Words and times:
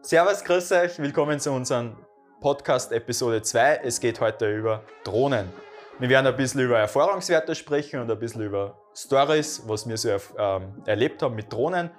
Servus, 0.00 0.44
grüß 0.44 0.72
euch, 0.72 0.98
willkommen 1.00 1.40
zu 1.40 1.50
unserem 1.50 1.96
Podcast 2.40 2.92
Episode 2.92 3.42
2. 3.42 3.80
Es 3.82 3.98
geht 3.98 4.20
heute 4.20 4.48
über 4.48 4.84
Drohnen. 5.02 5.48
Wir 5.98 6.08
werden 6.08 6.28
ein 6.28 6.36
bisschen 6.36 6.60
über 6.60 6.78
Erfahrungswerte 6.78 7.54
sprechen 7.56 8.00
und 8.00 8.10
ein 8.10 8.18
bisschen 8.18 8.42
über 8.42 8.78
Stories, 8.94 9.64
was 9.66 9.88
wir 9.88 9.96
so 9.96 10.10
ähm, 10.38 10.82
erlebt 10.86 11.20
haben 11.22 11.34
mit 11.34 11.52
Drohnen. 11.52 11.90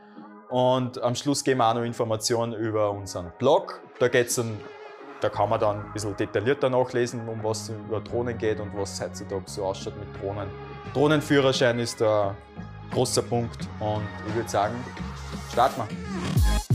Und 0.49 0.99
am 1.03 1.13
Schluss 1.13 1.43
geben 1.43 1.59
wir 1.59 1.69
auch 1.69 1.73
noch 1.75 1.83
Informationen 1.83 2.53
über 2.53 2.89
unseren 2.91 3.33
Blog. 3.37 3.81
Da 3.99 4.07
geht's 4.07 4.35
dann, 4.35 4.57
da 5.19 5.27
kann 5.27 5.49
man 5.49 5.59
dann 5.59 5.85
ein 5.85 5.93
bisschen 5.93 6.15
detaillierter 6.15 6.69
nachlesen, 6.69 7.27
um 7.27 7.43
was 7.43 7.63
es 7.63 7.69
über 7.69 7.99
Drohnen 7.99 8.37
geht 8.37 8.61
und 8.61 8.75
was 8.75 8.99
heutzutage 9.01 9.43
so 9.45 9.65
ausschaut 9.65 9.97
mit 9.99 10.21
Drohnen. 10.21 10.49
Drohnenführerschein 10.93 11.77
ist 11.79 12.01
ein 12.01 12.35
großer 12.91 13.23
Punkt 13.23 13.67
und 13.81 14.07
ich 14.25 14.35
würde 14.35 14.49
sagen, 14.49 14.73
starten 15.51 15.81
wir. 15.81 16.68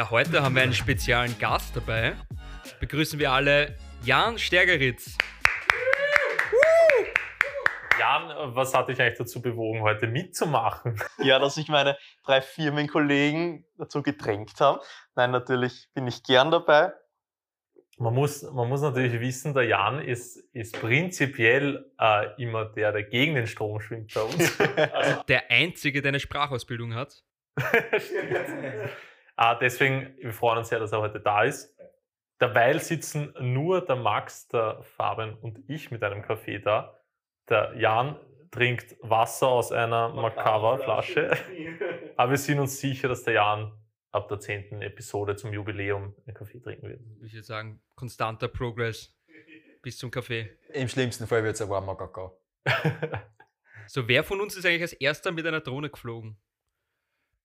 Ja, 0.00 0.10
heute 0.10 0.42
haben 0.42 0.54
wir 0.54 0.62
einen 0.62 0.72
speziellen 0.72 1.38
Gast 1.38 1.76
dabei. 1.76 2.14
Begrüßen 2.80 3.18
wir 3.18 3.32
alle 3.32 3.76
Jan 4.02 4.38
Stärgeritz. 4.38 5.18
Jan, 7.98 8.54
was 8.56 8.72
hat 8.72 8.88
dich 8.88 8.98
eigentlich 8.98 9.18
dazu 9.18 9.42
bewogen, 9.42 9.82
heute 9.82 10.06
mitzumachen? 10.06 10.98
Ja, 11.18 11.38
dass 11.38 11.56
sich 11.56 11.68
meine 11.68 11.98
drei 12.24 12.40
Firmenkollegen 12.40 13.66
dazu 13.76 14.02
gedrängt 14.02 14.58
haben. 14.58 14.80
Nein, 15.16 15.32
natürlich 15.32 15.90
bin 15.92 16.06
ich 16.06 16.22
gern 16.22 16.50
dabei. 16.50 16.94
Man 17.98 18.14
muss, 18.14 18.42
man 18.42 18.70
muss 18.70 18.80
natürlich 18.80 19.20
wissen, 19.20 19.52
der 19.52 19.64
Jan 19.64 20.00
ist, 20.00 20.38
ist 20.54 20.80
prinzipiell 20.80 21.92
äh, 21.98 22.42
immer 22.42 22.64
der, 22.64 22.92
der 22.92 23.02
gegen 23.02 23.34
den 23.34 23.46
Strom 23.46 23.78
schwimmt 23.80 24.14
bei 24.14 24.22
uns. 24.22 24.58
Also 24.94 25.22
der 25.28 25.50
Einzige, 25.50 26.00
der 26.00 26.08
eine 26.08 26.20
Sprachausbildung 26.20 26.94
hat. 26.94 27.22
Ah, 29.40 29.54
deswegen, 29.54 30.14
wir 30.18 30.34
freuen 30.34 30.58
uns 30.58 30.68
sehr, 30.68 30.80
dass 30.80 30.92
er 30.92 31.00
heute 31.00 31.18
da 31.18 31.44
ist. 31.44 31.74
Derweil 32.42 32.78
sitzen 32.78 33.32
nur 33.40 33.82
der 33.82 33.96
Max, 33.96 34.48
der 34.48 34.82
Fabian 34.82 35.32
und 35.32 35.64
ich 35.66 35.90
mit 35.90 36.02
einem 36.04 36.20
Kaffee 36.20 36.58
da. 36.58 37.00
Der 37.48 37.74
Jan 37.74 38.20
trinkt 38.50 38.98
Wasser 39.00 39.48
aus 39.48 39.72
einer 39.72 40.10
Macava-Flasche. 40.10 41.30
Aber 42.18 42.32
wir 42.32 42.36
sind 42.36 42.58
uns 42.58 42.78
sicher, 42.80 43.08
dass 43.08 43.22
der 43.22 43.32
Jan 43.32 43.72
ab 44.10 44.28
der 44.28 44.40
zehnten 44.40 44.82
Episode 44.82 45.36
zum 45.36 45.54
Jubiläum 45.54 46.14
einen 46.26 46.34
Kaffee 46.34 46.60
trinken 46.60 46.90
wird. 46.90 47.00
Ich 47.22 47.32
würde 47.32 47.46
sagen, 47.46 47.80
konstanter 47.94 48.48
Progress 48.48 49.16
bis 49.80 49.96
zum 49.96 50.10
Kaffee. 50.10 50.50
Im 50.74 50.86
schlimmsten 50.86 51.26
Fall 51.26 51.42
wird 51.44 51.54
es 51.54 51.62
ein 51.62 51.70
warmer 51.70 51.96
Kakao. 51.96 52.38
so, 53.86 54.06
wer 54.06 54.22
von 54.22 54.42
uns 54.42 54.54
ist 54.54 54.66
eigentlich 54.66 54.82
als 54.82 54.92
erster 54.92 55.32
mit 55.32 55.46
einer 55.46 55.62
Drohne 55.62 55.88
geflogen? 55.88 56.36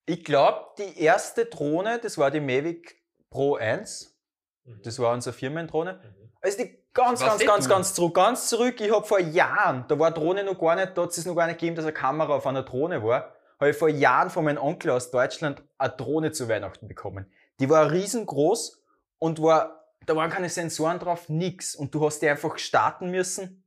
Ich 0.06 0.24
glaube, 0.24 0.68
die 0.78 1.00
erste 1.00 1.46
Drohne, 1.46 2.00
das 2.00 2.18
war 2.18 2.32
die 2.32 2.40
Mavic 2.40 2.96
Pro 3.30 3.56
1. 3.56 4.16
Mhm. 4.64 4.82
Das 4.84 5.00
war 5.00 5.14
unsere 5.14 5.34
Firmendrohne. 5.34 5.94
Mhm. 5.94 6.32
Also 6.42 6.58
die 6.60 6.86
ganz, 6.94 7.20
ganz, 7.20 7.46
ganz, 7.46 7.70
ganz 7.70 7.94
zurück, 7.94 8.16
ganz 8.16 8.48
zurück. 8.48 8.80
Ich 8.80 8.92
habe 8.92 9.06
vor 9.06 9.20
Jahren, 9.20 9.86
da 9.88 9.98
war 10.00 10.12
Drohne 10.12 10.44
noch 10.44 10.60
gar 10.60 10.76
nicht, 10.76 10.98
da 10.98 11.04
hat 11.04 11.12
es 11.12 11.26
noch 11.26 11.36
gar 11.36 11.48
nicht 11.48 11.60
gegeben, 11.60 11.76
dass 11.76 11.86
eine 11.86 11.94
Kamera 11.94 12.36
auf 12.36 12.48
einer 12.48 12.64
Drohne 12.64 13.04
war, 13.04 13.36
habe 13.60 13.70
ich 13.72 13.78
vor 13.78 13.90
Jahren 13.90 14.30
von 14.30 14.46
meinem 14.46 14.62
Onkel 14.62 14.92
aus 14.92 15.12
Deutschland 15.12 15.64
eine 15.78 15.94
Drohne 15.94 16.32
zu 16.32 16.48
Weihnachten 16.50 16.88
bekommen. 16.88 17.32
Die 17.60 17.70
war 17.70 17.92
riesengroß 17.92 18.82
und 19.20 19.42
war, 19.42 19.86
da 20.06 20.16
waren 20.16 20.30
keine 20.30 20.50
Sensoren 20.50 21.00
drauf, 21.00 21.30
nix. 21.30 21.76
Und 21.76 21.94
du 21.96 22.06
hast 22.06 22.20
die 22.20 22.30
einfach 22.30 22.58
starten 22.58 23.12
müssen. 23.12 23.64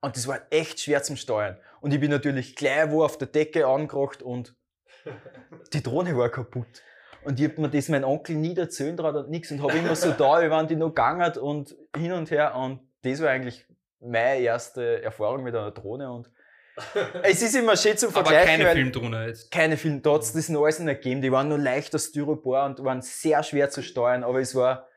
Und 0.00 0.16
das 0.16 0.26
war 0.26 0.40
echt 0.50 0.80
schwer 0.80 1.02
zum 1.02 1.16
Steuern. 1.16 1.58
Und 1.80 1.92
ich 1.92 2.00
bin 2.00 2.10
natürlich 2.10 2.56
gleich 2.56 2.90
wo 2.90 3.04
auf 3.04 3.18
der 3.18 3.28
Decke 3.28 3.66
angebracht 3.66 4.22
und 4.22 4.54
die 5.72 5.82
Drohne 5.82 6.16
war 6.16 6.28
kaputt. 6.28 6.82
Und 7.24 7.38
ich 7.40 7.48
habe 7.48 7.60
mir 7.60 7.68
das 7.68 7.88
mein 7.88 8.04
Onkel 8.04 8.36
nie 8.36 8.56
erzählt 8.56 9.00
und 9.00 9.28
nichts 9.28 9.50
und 9.50 9.62
habe 9.62 9.76
immer 9.76 9.96
so 9.96 10.12
da, 10.12 10.40
wie 10.40 10.50
wenn 10.50 10.66
die 10.66 10.76
noch 10.76 10.88
gegangen 10.88 11.36
und 11.38 11.76
hin 11.96 12.12
und 12.12 12.30
her. 12.30 12.54
Und 12.54 12.80
das 13.02 13.20
war 13.20 13.30
eigentlich 13.30 13.66
meine 14.00 14.40
erste 14.40 15.02
Erfahrung 15.02 15.42
mit 15.42 15.54
einer 15.54 15.70
Drohne. 15.72 16.10
Und 16.10 16.30
es 17.22 17.42
ist 17.42 17.56
immer 17.56 17.76
schön 17.76 17.96
zum 17.98 18.12
Vergleichen. 18.12 18.38
Aber 18.38 18.64
keine 18.64 18.72
Filmdrohne 18.72 19.26
jetzt. 19.26 19.50
Keine 19.50 19.76
Film, 19.76 20.00
da 20.00 20.14
hat 20.14 20.22
es 20.22 20.32
das 20.32 20.48
noch 20.48 20.62
alles 20.62 20.78
nicht 20.78 21.02
gegeben. 21.02 21.20
Die 21.20 21.32
waren 21.32 21.48
nur 21.48 21.58
leicht 21.58 21.94
aus 21.94 22.06
Styropor 22.06 22.64
und 22.64 22.84
waren 22.84 23.02
sehr 23.02 23.42
schwer 23.42 23.68
zu 23.68 23.82
steuern, 23.82 24.22
aber 24.22 24.40
es 24.40 24.54
war 24.54 24.88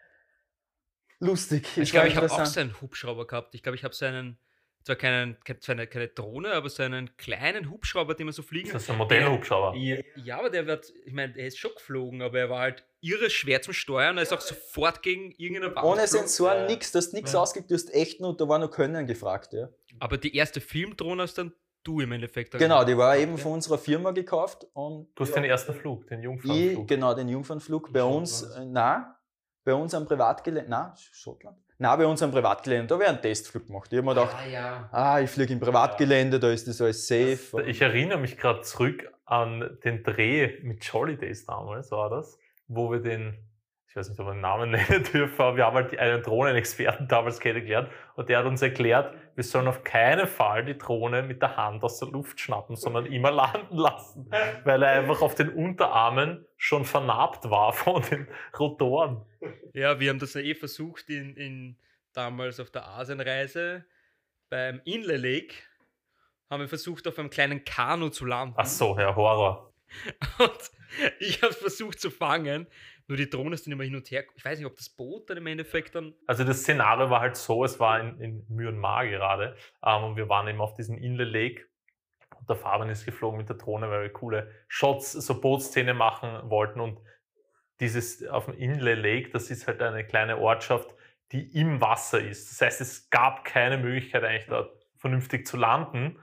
lustig. 1.19 1.67
Ich 1.77 1.91
glaube, 1.91 2.07
ich 2.07 2.15
habe 2.15 2.31
auch 2.31 2.45
so 2.45 2.59
einen 2.59 2.79
Hubschrauber 2.79 3.25
gehabt. 3.25 3.55
Ich 3.55 3.63
glaube, 3.63 3.75
ich 3.75 3.83
habe 3.83 3.95
so 3.95 4.05
einen 4.05 4.37
zwar 4.83 4.95
keinen, 4.95 5.37
keine, 5.43 5.87
keine 5.87 6.07
Drohne, 6.07 6.53
aber 6.53 6.69
so 6.69 6.83
einen 6.83 7.15
kleinen 7.17 7.69
Hubschrauber, 7.69 8.15
den 8.15 8.25
man 8.25 8.33
so 8.33 8.41
fliegen 8.41 8.71
Das 8.71 8.83
ist 8.83 8.89
ein 8.89 8.97
moderner 8.97 9.31
Hubschrauber. 9.31 9.77
Ja, 9.77 9.97
ja, 10.15 10.39
aber 10.39 10.49
der 10.49 10.65
wird, 10.67 10.91
ich 11.05 11.13
meine, 11.13 11.33
der 11.33 11.47
ist 11.47 11.57
schon 11.57 11.71
geflogen, 11.75 12.21
aber 12.21 12.39
er 12.39 12.49
war 12.49 12.59
halt 12.59 12.85
irre 13.01 13.29
schwer 13.29 13.61
zum 13.61 13.73
Steuern. 13.73 14.17
Er 14.17 14.23
ist 14.23 14.33
auch 14.33 14.41
sofort 14.41 15.03
gegen 15.03 15.31
irgendeine 15.37 15.75
Wand. 15.75 15.85
Ohne 15.85 16.07
Sensoren, 16.07 16.61
ja. 16.61 16.67
nix, 16.67 16.91
du 16.91 16.97
hast 16.97 17.13
nichts 17.13 17.33
ja. 17.33 17.39
ausgegeben, 17.39 17.69
du 17.69 17.75
hast 17.75 17.93
echt 17.93 18.19
nur, 18.19 18.35
da 18.35 18.47
war 18.47 18.59
nur 18.59 18.71
Können 18.71 19.07
gefragt, 19.07 19.53
ja. 19.53 19.69
Aber 19.99 20.17
die 20.17 20.35
erste 20.35 20.61
Filmdrohne 20.61 21.23
hast 21.23 21.37
dann 21.37 21.53
du 21.83 21.99
im 21.99 22.11
Endeffekt. 22.11 22.57
Genau, 22.57 22.83
die 22.83 22.97
war 22.97 23.17
eben 23.17 23.37
von 23.37 23.53
unserer 23.53 23.77
Firma 23.77 24.11
gekauft. 24.11 24.67
Und 24.73 25.09
du 25.15 25.23
hast 25.23 25.29
ja, 25.29 25.41
den 25.41 25.49
ersten 25.49 25.73
Flug, 25.73 26.07
den 26.07 26.21
Jungfernflug. 26.21 26.81
Ich, 26.81 26.87
genau, 26.87 27.13
den 27.13 27.29
Jungfernflug. 27.29 27.91
Bei 27.91 28.03
uns, 28.03 28.43
äh, 28.43 28.65
na, 28.65 29.19
bei 29.63 29.73
uns 29.73 29.93
am 29.93 30.05
Privatgelände, 30.05 30.69
na, 30.69 30.95
Schottland. 30.95 31.57
Na, 31.81 31.95
bei 31.95 32.05
uns 32.05 32.21
am 32.21 32.29
Privatgelände, 32.29 32.85
da 32.85 32.99
wäre 32.99 33.09
ein 33.09 33.19
Testflug 33.23 33.65
gemacht. 33.65 33.91
Ich 33.91 33.97
habe 33.97 34.05
mir 34.05 34.13
gedacht, 34.13 34.35
ah, 34.37 34.47
ja. 34.47 34.89
ah 34.91 35.19
ich 35.19 35.31
fliege 35.31 35.51
im 35.51 35.59
Privatgelände, 35.59 36.39
da 36.39 36.51
ist 36.51 36.67
das 36.67 36.79
alles 36.79 37.07
safe. 37.07 37.39
Das, 37.53 37.65
ich 37.65 37.81
erinnere 37.81 38.19
mich 38.19 38.37
gerade 38.37 38.61
zurück 38.61 39.11
an 39.25 39.79
den 39.83 40.03
Dreh 40.03 40.59
mit 40.61 40.83
Jolly 40.83 41.17
Days 41.17 41.47
damals, 41.47 41.89
war 41.89 42.11
das, 42.11 42.37
wo 42.67 42.91
wir 42.91 42.99
den, 42.99 43.35
ich 43.87 43.95
weiß 43.95 44.09
nicht, 44.09 44.19
ob 44.19 44.27
wir 44.27 44.33
den 44.33 44.41
Namen 44.41 44.69
nennen 44.89 45.03
dürfen, 45.11 45.41
aber 45.41 45.57
wir 45.57 45.65
haben 45.65 45.75
halt 45.75 45.97
einen 45.97 46.21
Drohnenexperten 46.21 47.07
damals 47.09 47.39
kennengelernt 47.39 47.89
und 48.13 48.29
der 48.29 48.37
hat 48.37 48.45
uns 48.45 48.61
erklärt, 48.61 49.15
wir 49.35 49.43
sollen 49.43 49.67
auf 49.67 49.83
keinen 49.83 50.27
Fall 50.27 50.65
die 50.65 50.77
Drohne 50.77 51.23
mit 51.23 51.41
der 51.41 51.57
Hand 51.57 51.83
aus 51.83 51.99
der 51.99 52.09
Luft 52.09 52.39
schnappen, 52.39 52.75
sondern 52.75 53.05
immer 53.05 53.31
landen 53.31 53.77
lassen, 53.77 54.29
weil 54.63 54.83
er 54.83 54.91
einfach 54.91 55.21
auf 55.21 55.35
den 55.35 55.49
Unterarmen 55.49 56.45
schon 56.57 56.85
vernarbt 56.85 57.49
war 57.49 57.73
von 57.73 58.01
den 58.03 58.27
Rotoren. 58.57 59.25
Ja, 59.73 59.99
wir 59.99 60.09
haben 60.09 60.19
das 60.19 60.33
ja 60.33 60.41
eh 60.41 60.55
versucht 60.55 61.09
in, 61.09 61.35
in 61.35 61.77
damals 62.13 62.59
auf 62.59 62.69
der 62.69 62.87
Asienreise 62.87 63.85
beim 64.49 64.81
Inle 64.83 65.17
Lake 65.17 65.55
haben 66.49 66.59
wir 66.59 66.67
versucht, 66.67 67.07
auf 67.07 67.17
einem 67.17 67.29
kleinen 67.29 67.63
Kanu 67.63 68.09
zu 68.09 68.25
landen. 68.25 68.55
Ach 68.57 68.65
so, 68.65 68.97
Herr 68.97 69.15
Horror. 69.15 69.73
Und 70.39 70.71
ich 71.19 71.41
habe 71.41 71.53
versucht 71.53 72.01
zu 72.01 72.11
fangen, 72.11 72.67
nur 73.11 73.17
die 73.17 73.29
Drohne 73.29 73.55
ist 73.55 73.65
dann 73.65 73.73
immer 73.73 73.83
hin 73.83 73.97
und 73.97 74.09
her. 74.09 74.23
Ich 74.35 74.45
weiß 74.45 74.57
nicht, 74.57 74.65
ob 74.65 74.77
das 74.77 74.87
Boot 74.87 75.29
dann 75.29 75.35
im 75.35 75.45
Endeffekt 75.45 75.95
dann. 75.95 76.13
Also 76.27 76.45
das 76.45 76.61
Szenario 76.61 77.09
war 77.09 77.19
halt 77.19 77.35
so, 77.35 77.65
es 77.65 77.77
war 77.77 77.99
in, 77.99 78.21
in 78.21 78.45
Myanmar 78.47 79.05
gerade 79.05 79.57
ähm, 79.85 80.05
und 80.05 80.15
wir 80.15 80.29
waren 80.29 80.47
eben 80.47 80.61
auf 80.61 80.75
diesem 80.75 80.97
Inle 80.97 81.25
Lake 81.25 81.65
und 82.39 82.47
der 82.47 82.55
Fabian 82.55 82.87
ist 82.87 83.03
geflogen 83.03 83.37
mit 83.37 83.49
der 83.49 83.57
Drohne, 83.57 83.89
weil 83.89 84.03
wir 84.03 84.13
coole 84.13 84.49
Shots, 84.69 85.11
so 85.11 85.41
Bootszene 85.41 85.93
machen 85.93 86.49
wollten 86.49 86.79
und 86.79 87.01
dieses 87.81 88.25
auf 88.27 88.45
dem 88.45 88.53
Inle 88.53 88.95
Lake, 88.95 89.29
das 89.31 89.51
ist 89.51 89.67
halt 89.67 89.81
eine 89.81 90.05
kleine 90.07 90.37
Ortschaft, 90.37 90.95
die 91.33 91.51
im 91.59 91.81
Wasser 91.81 92.21
ist. 92.21 92.49
Das 92.49 92.61
heißt, 92.61 92.79
es 92.79 93.09
gab 93.09 93.43
keine 93.43 93.77
Möglichkeit 93.77 94.23
eigentlich 94.23 94.47
dort 94.47 94.73
vernünftig 94.95 95.45
zu 95.45 95.57
landen. 95.57 96.17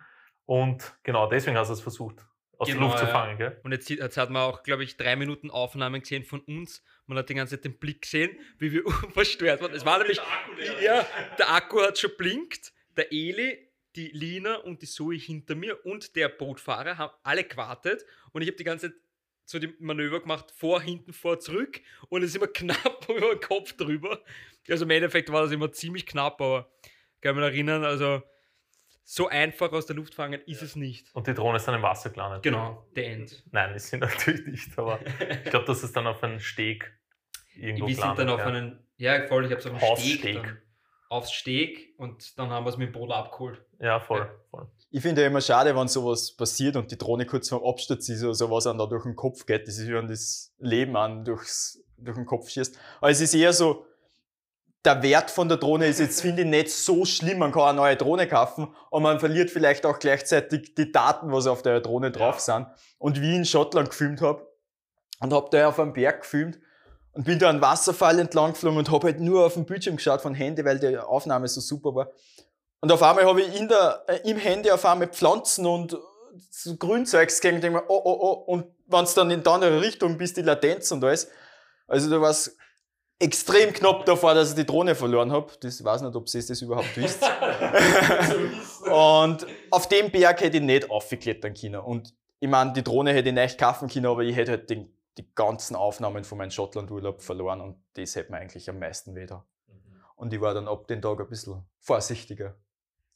Und 0.46 0.98
genau 1.02 1.28
deswegen 1.28 1.58
hast 1.58 1.68
du 1.68 1.74
es 1.74 1.82
versucht, 1.82 2.26
aus 2.58 2.68
genau, 2.68 2.80
der 2.80 2.88
Luft 2.88 2.98
zu 2.98 3.06
fangen. 3.06 3.38
Gell? 3.38 3.60
Und 3.62 3.72
jetzt, 3.72 3.88
jetzt 3.88 4.16
hat 4.16 4.30
man 4.30 4.42
auch, 4.42 4.62
glaube 4.62 4.84
ich, 4.84 4.96
drei 4.96 5.16
Minuten 5.16 5.50
Aufnahmen 5.50 6.00
gesehen 6.00 6.24
von 6.24 6.40
uns. 6.40 6.82
Man 7.06 7.16
hat 7.16 7.28
die 7.28 7.34
ganze 7.34 7.56
Zeit 7.56 7.64
den 7.64 7.78
Blick 7.78 8.02
gesehen, 8.02 8.36
wie 8.58 8.72
wir 8.72 8.82
verstört 9.12 9.62
waren. 9.62 9.72
Es 9.72 9.86
war 9.86 9.98
nämlich, 9.98 10.20
der 10.58 10.82
ja, 10.82 11.06
der 11.38 11.50
Akku 11.50 11.80
hat 11.80 11.98
schon 11.98 12.10
blinkt. 12.18 12.72
Der 12.96 13.12
Eli, 13.12 13.70
die 13.94 14.08
Lina 14.08 14.56
und 14.56 14.82
die 14.82 14.86
Zoe 14.86 15.16
hinter 15.16 15.54
mir 15.54 15.84
und 15.86 16.16
der 16.16 16.28
Bootfahrer 16.28 16.98
haben 16.98 17.12
alle 17.22 17.44
gewartet. 17.44 18.04
Und 18.32 18.42
ich 18.42 18.48
habe 18.48 18.56
die 18.56 18.64
ganze 18.64 18.90
Zeit 18.90 19.00
so 19.44 19.58
die 19.58 19.74
Manöver 19.78 20.20
gemacht, 20.20 20.52
vor, 20.54 20.82
hinten, 20.82 21.14
vor, 21.14 21.40
zurück 21.40 21.80
und 22.10 22.22
es 22.22 22.30
ist 22.30 22.36
immer 22.36 22.46
knapp 22.52 23.08
über 23.08 23.30
den 23.30 23.40
Kopf 23.40 23.72
drüber. 23.72 24.22
Also 24.68 24.84
im 24.84 24.90
Endeffekt 24.90 25.32
war 25.32 25.42
das 25.42 25.52
immer 25.52 25.72
ziemlich 25.72 26.04
knapp, 26.04 26.40
aber 26.40 26.70
ich 26.82 27.20
kann 27.22 27.34
mich 27.34 27.44
erinnern, 27.44 27.82
also 27.84 28.22
so 29.10 29.26
einfach 29.26 29.72
aus 29.72 29.86
der 29.86 29.96
Luft 29.96 30.14
fangen 30.14 30.38
ist 30.44 30.60
es 30.60 30.76
nicht. 30.76 31.14
Und 31.14 31.26
die 31.26 31.32
Drohne 31.32 31.56
ist 31.56 31.66
dann 31.66 31.74
im 31.74 31.80
Wasser 31.80 32.10
gelandet. 32.10 32.42
Genau, 32.42 32.86
der 32.94 33.06
End. 33.06 33.42
Nein, 33.52 33.74
ist 33.74 33.88
sie 33.88 33.96
natürlich 33.98 34.46
nicht, 34.46 34.78
aber 34.78 35.00
ich 35.30 35.44
glaube, 35.50 35.64
das 35.64 35.82
ist 35.82 35.96
dann 35.96 36.06
auf 36.06 36.22
einen 36.22 36.40
Steg 36.40 36.92
irgendwo 37.54 37.86
Wir 37.86 37.94
sind 37.94 38.18
dann 38.18 38.28
auf 38.28 38.40
ja. 38.40 38.46
einen, 38.46 38.86
ja 38.98 39.26
voll, 39.26 39.46
ich 39.46 39.52
habe 39.52 39.62
so 39.62 39.70
einen 39.70 39.96
Steg. 39.96 40.34
Dann, 40.34 40.58
aufs 41.08 41.32
Steg 41.32 41.94
und 41.96 42.38
dann 42.38 42.50
haben 42.50 42.66
wir 42.66 42.70
es 42.70 42.76
mit 42.76 42.88
dem 42.88 42.92
Boot 42.92 43.10
abgeholt. 43.10 43.62
Ja, 43.80 43.98
voll, 43.98 44.18
ja. 44.18 44.30
voll. 44.50 44.68
Ich 44.90 45.00
finde 45.00 45.22
ja 45.22 45.28
immer 45.28 45.40
schade, 45.40 45.74
wenn 45.74 45.88
sowas 45.88 46.36
passiert 46.36 46.76
und 46.76 46.90
die 46.90 46.98
Drohne 46.98 47.24
kurz 47.24 47.48
vor 47.48 47.66
Absturz 47.66 48.10
ist 48.10 48.22
oder 48.22 48.34
sowas 48.34 48.66
an 48.66 48.76
da 48.76 48.84
durch 48.84 49.04
den 49.04 49.16
Kopf 49.16 49.46
geht. 49.46 49.66
Das 49.66 49.78
ist, 49.78 49.88
wenn 49.88 50.06
das 50.06 50.54
Leben 50.58 50.96
an 50.96 51.24
durchs, 51.24 51.82
durch 51.96 52.18
den 52.18 52.26
Kopf 52.26 52.50
schießt. 52.50 52.78
Aber 53.00 53.10
es 53.10 53.22
ist 53.22 53.32
eher 53.32 53.54
so, 53.54 53.86
der 54.84 55.02
Wert 55.02 55.30
von 55.30 55.48
der 55.48 55.58
Drohne 55.58 55.86
ist 55.86 55.98
jetzt, 55.98 56.20
finde 56.20 56.42
ich, 56.42 56.48
nicht 56.48 56.70
so 56.70 57.04
schlimm. 57.04 57.38
Man 57.38 57.52
kann 57.52 57.62
eine 57.62 57.76
neue 57.76 57.96
Drohne 57.96 58.28
kaufen 58.28 58.74
und 58.90 59.02
man 59.02 59.20
verliert 59.20 59.50
vielleicht 59.50 59.84
auch 59.84 59.98
gleichzeitig 59.98 60.74
die 60.74 60.92
Daten, 60.92 61.32
was 61.32 61.46
auf 61.46 61.62
der 61.62 61.80
Drohne 61.80 62.10
drauf 62.10 62.40
sind. 62.40 62.66
Und 62.98 63.20
wie 63.20 63.30
ich 63.30 63.36
in 63.36 63.44
Schottland 63.44 63.90
gefilmt 63.90 64.20
habe 64.20 64.46
und 65.20 65.32
habe 65.32 65.48
da 65.50 65.68
auf 65.68 65.80
einem 65.80 65.92
Berg 65.92 66.22
gefilmt 66.22 66.58
und 67.12 67.24
bin 67.24 67.38
da 67.38 67.48
einen 67.48 67.60
Wasserfall 67.60 68.18
entlang 68.20 68.52
geflogen 68.52 68.78
und 68.78 68.90
habe 68.90 69.08
halt 69.08 69.20
nur 69.20 69.46
auf 69.46 69.54
den 69.54 69.66
Bildschirm 69.66 69.96
geschaut 69.96 70.20
von 70.20 70.34
Handy, 70.34 70.64
weil 70.64 70.78
die 70.78 70.96
Aufnahme 70.96 71.48
so 71.48 71.60
super 71.60 71.94
war. 71.94 72.10
Und 72.80 72.92
auf 72.92 73.02
einmal 73.02 73.24
habe 73.24 73.42
ich 73.42 73.58
in 73.58 73.68
der, 73.68 74.04
äh, 74.06 74.30
im 74.30 74.36
Handy 74.36 74.70
auf 74.70 74.84
einmal 74.84 75.08
Pflanzen 75.08 75.66
und 75.66 75.98
so 76.50 76.76
Grünzeugs 76.76 77.40
gesehen 77.40 77.56
und 77.56 77.62
denke 77.62 77.80
mir, 77.80 77.84
oh, 77.88 78.00
oh, 78.04 78.18
oh. 78.20 78.32
Und 78.52 78.66
wenn 78.86 79.04
es 79.04 79.14
dann 79.14 79.30
in 79.30 79.42
die 79.42 79.50
andere 79.50 79.80
Richtung 79.80 80.16
bist, 80.16 80.36
die 80.36 80.42
Latenz 80.42 80.92
und 80.92 81.02
alles. 81.02 81.28
Also 81.88 82.08
da 82.10 82.20
war 82.20 82.30
es 82.30 82.56
extrem 83.18 83.72
knapp 83.72 84.04
davor, 84.04 84.34
dass 84.34 84.50
ich 84.50 84.54
die 84.54 84.66
Drohne 84.66 84.94
verloren 84.94 85.32
habe. 85.32 85.50
Das 85.60 85.82
weiß 85.82 86.02
nicht, 86.02 86.14
ob 86.14 86.26
ihr 86.32 86.46
das 86.46 86.62
überhaupt 86.62 86.96
wisst. 86.96 87.22
und 88.82 89.46
auf 89.70 89.88
dem 89.88 90.10
Berg 90.10 90.40
hätte 90.40 90.58
ich 90.58 90.62
nicht 90.62 90.90
aufgeklettern 90.90 91.54
können. 91.54 91.80
Und 91.80 92.14
ich 92.40 92.48
meine, 92.48 92.72
die 92.72 92.84
Drohne 92.84 93.12
hätte 93.12 93.30
ich 93.30 93.34
nicht 93.34 93.58
kaufen 93.58 93.88
können, 93.88 94.06
aber 94.06 94.22
ich 94.22 94.36
hätte 94.36 94.52
halt 94.52 94.70
den, 94.70 94.92
die 95.16 95.26
ganzen 95.34 95.74
Aufnahmen 95.74 96.24
von 96.24 96.38
meinem 96.38 96.50
Schottland-Urlaub 96.50 97.20
verloren 97.20 97.60
und 97.60 97.76
das 97.94 98.14
hätte 98.14 98.30
mir 98.30 98.38
eigentlich 98.38 98.70
am 98.70 98.78
meisten 98.78 99.16
weh 99.16 99.26
da. 99.26 99.44
Mhm. 99.66 99.74
Und 100.14 100.32
ich 100.32 100.40
war 100.40 100.54
dann 100.54 100.68
ab 100.68 100.86
dem 100.86 101.02
Tag 101.02 101.20
ein 101.20 101.28
bisschen 101.28 101.64
vorsichtiger. 101.80 102.54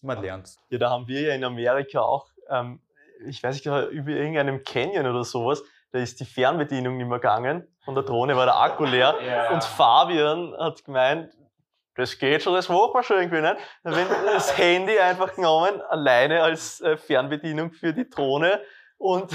Man 0.01 0.21
lernt. 0.21 0.57
Ja, 0.71 0.79
da 0.79 0.91
haben 0.91 1.07
wir 1.07 1.21
ja 1.21 1.35
in 1.35 1.45
Amerika 1.45 2.01
auch, 2.01 2.27
ähm, 2.49 2.81
ich 3.25 3.41
weiß 3.41 3.55
nicht, 3.55 3.67
über 3.67 4.11
irgendeinem 4.11 4.65
Canyon 4.65 5.07
oder 5.07 5.23
sowas, 5.23 5.63
da 5.93 6.01
ist 6.01 6.19
die 6.19 6.25
Fernbedienung 6.25 6.97
nicht 6.97 7.07
mehr 7.07 7.19
gegangen. 7.19 7.69
Von 7.85 7.95
der 7.95 8.05
Drohne 8.05 8.37
war 8.37 8.47
der 8.47 8.57
Akku 8.57 8.85
leer. 8.85 9.15
Ja. 9.27 9.51
Und 9.51 9.65
Fabian 9.65 10.55
hat 10.59 10.85
gemeint, 10.85 11.31
das 11.95 12.19
geht 12.19 12.43
schon, 12.43 12.55
das 12.55 12.69
machen 12.69 12.91
wir 12.95 13.03
schon 13.03 13.19
irgendwie 13.19 13.41
nicht. 13.41 13.57
Dann 13.85 13.95
haben 13.95 14.09
das 14.27 14.57
Handy 14.57 14.99
einfach 14.99 15.35
genommen, 15.35 15.81
alleine 15.89 16.43
als 16.43 16.81
äh, 16.81 16.97
Fernbedienung 16.97 17.73
für 17.73 17.93
die 17.93 18.09
Drohne 18.09 18.63
und 18.99 19.33